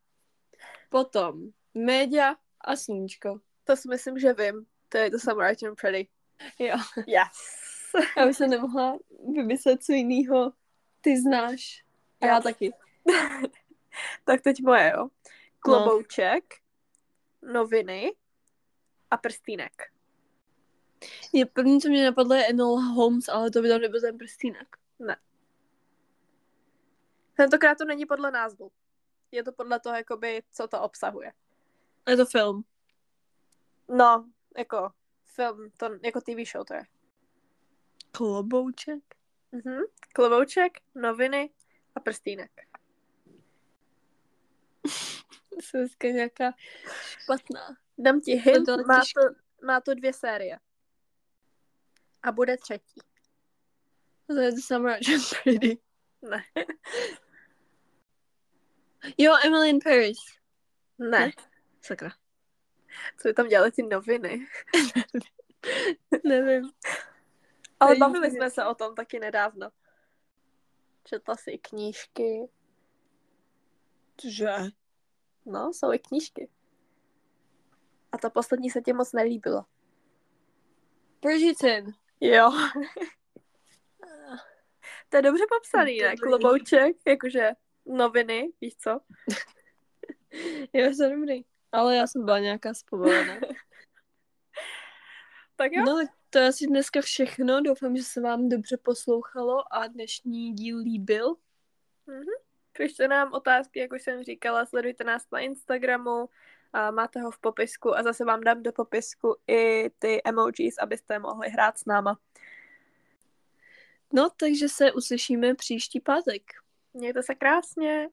[0.88, 3.40] potom média a sluníčko.
[3.64, 4.66] To si myslím, že vím.
[4.88, 6.08] To je to Summer I'm Pretty.
[6.58, 6.76] Jo.
[7.06, 7.38] Yes.
[8.16, 8.98] Já bych se nemohla
[9.34, 10.52] vymyslet co jiného.
[11.00, 11.84] Ty znáš.
[12.20, 12.72] A já Já taky.
[14.24, 15.08] tak teď moje, jo.
[15.58, 16.44] Klobouček,
[17.52, 18.12] noviny
[19.10, 19.72] a prstýnek.
[21.32, 24.76] Je první, co mě napadlo, je Enola Holmes, ale to by tam nebyl ten prstínek.
[27.40, 28.72] Tentokrát to není podle názvu.
[29.30, 31.32] Je to podle toho, jakoby, co to obsahuje.
[32.08, 32.64] Je to film.
[33.88, 34.90] No, jako
[35.24, 36.82] film, to jako TV show to je.
[38.12, 39.02] Klobouček.
[39.52, 39.80] Mhm.
[40.14, 41.50] Klobouček, noviny
[41.94, 42.50] a prstýnek.
[45.60, 46.52] Jsem nějaká
[46.92, 47.76] špatná.
[47.98, 49.34] Dám ti hint, To má to,
[49.66, 50.58] má to dvě série.
[52.22, 53.00] A bude třetí.
[54.26, 55.00] To je The Summer
[55.44, 55.78] Pretty.
[56.22, 56.42] Ne.
[59.18, 60.18] Jo, Emily in Paris.
[60.98, 61.30] Ne.
[61.82, 62.10] Sakra.
[63.18, 64.46] Co by tam dělali ty noviny?
[66.24, 66.70] Nevím.
[67.80, 69.70] Ale je bavili jsme se o tom taky nedávno.
[71.04, 72.48] Četla si i knížky.
[74.24, 74.54] Že?
[75.46, 76.48] No, jsou i knížky.
[78.12, 79.66] A ta poslední se ti moc nelíbila.
[81.22, 81.92] Bridgerton.
[82.20, 82.50] Jo.
[85.08, 86.16] to je dobře popsaný, ne?
[86.16, 87.50] Klobouček, jakože
[87.86, 89.00] noviny, víš co?
[90.72, 91.44] Jo, je dobrý.
[91.72, 93.34] Ale já jsem byla nějaká zpovolená.
[95.56, 95.84] Tak jo.
[95.84, 97.60] No, to je asi dneska všechno.
[97.60, 101.36] Doufám, že se vám dobře poslouchalo a dnešní díl líbil.
[102.72, 106.28] Pište nám otázky, jak už jsem říkala, sledujte nás na Instagramu,
[106.72, 111.18] a máte ho v popisku a zase vám dám do popisku i ty emojis, abyste
[111.18, 112.18] mohli hrát s náma.
[114.12, 116.42] No, takže se uslyšíme příští pátek.
[116.96, 118.08] Niekto sa krásne.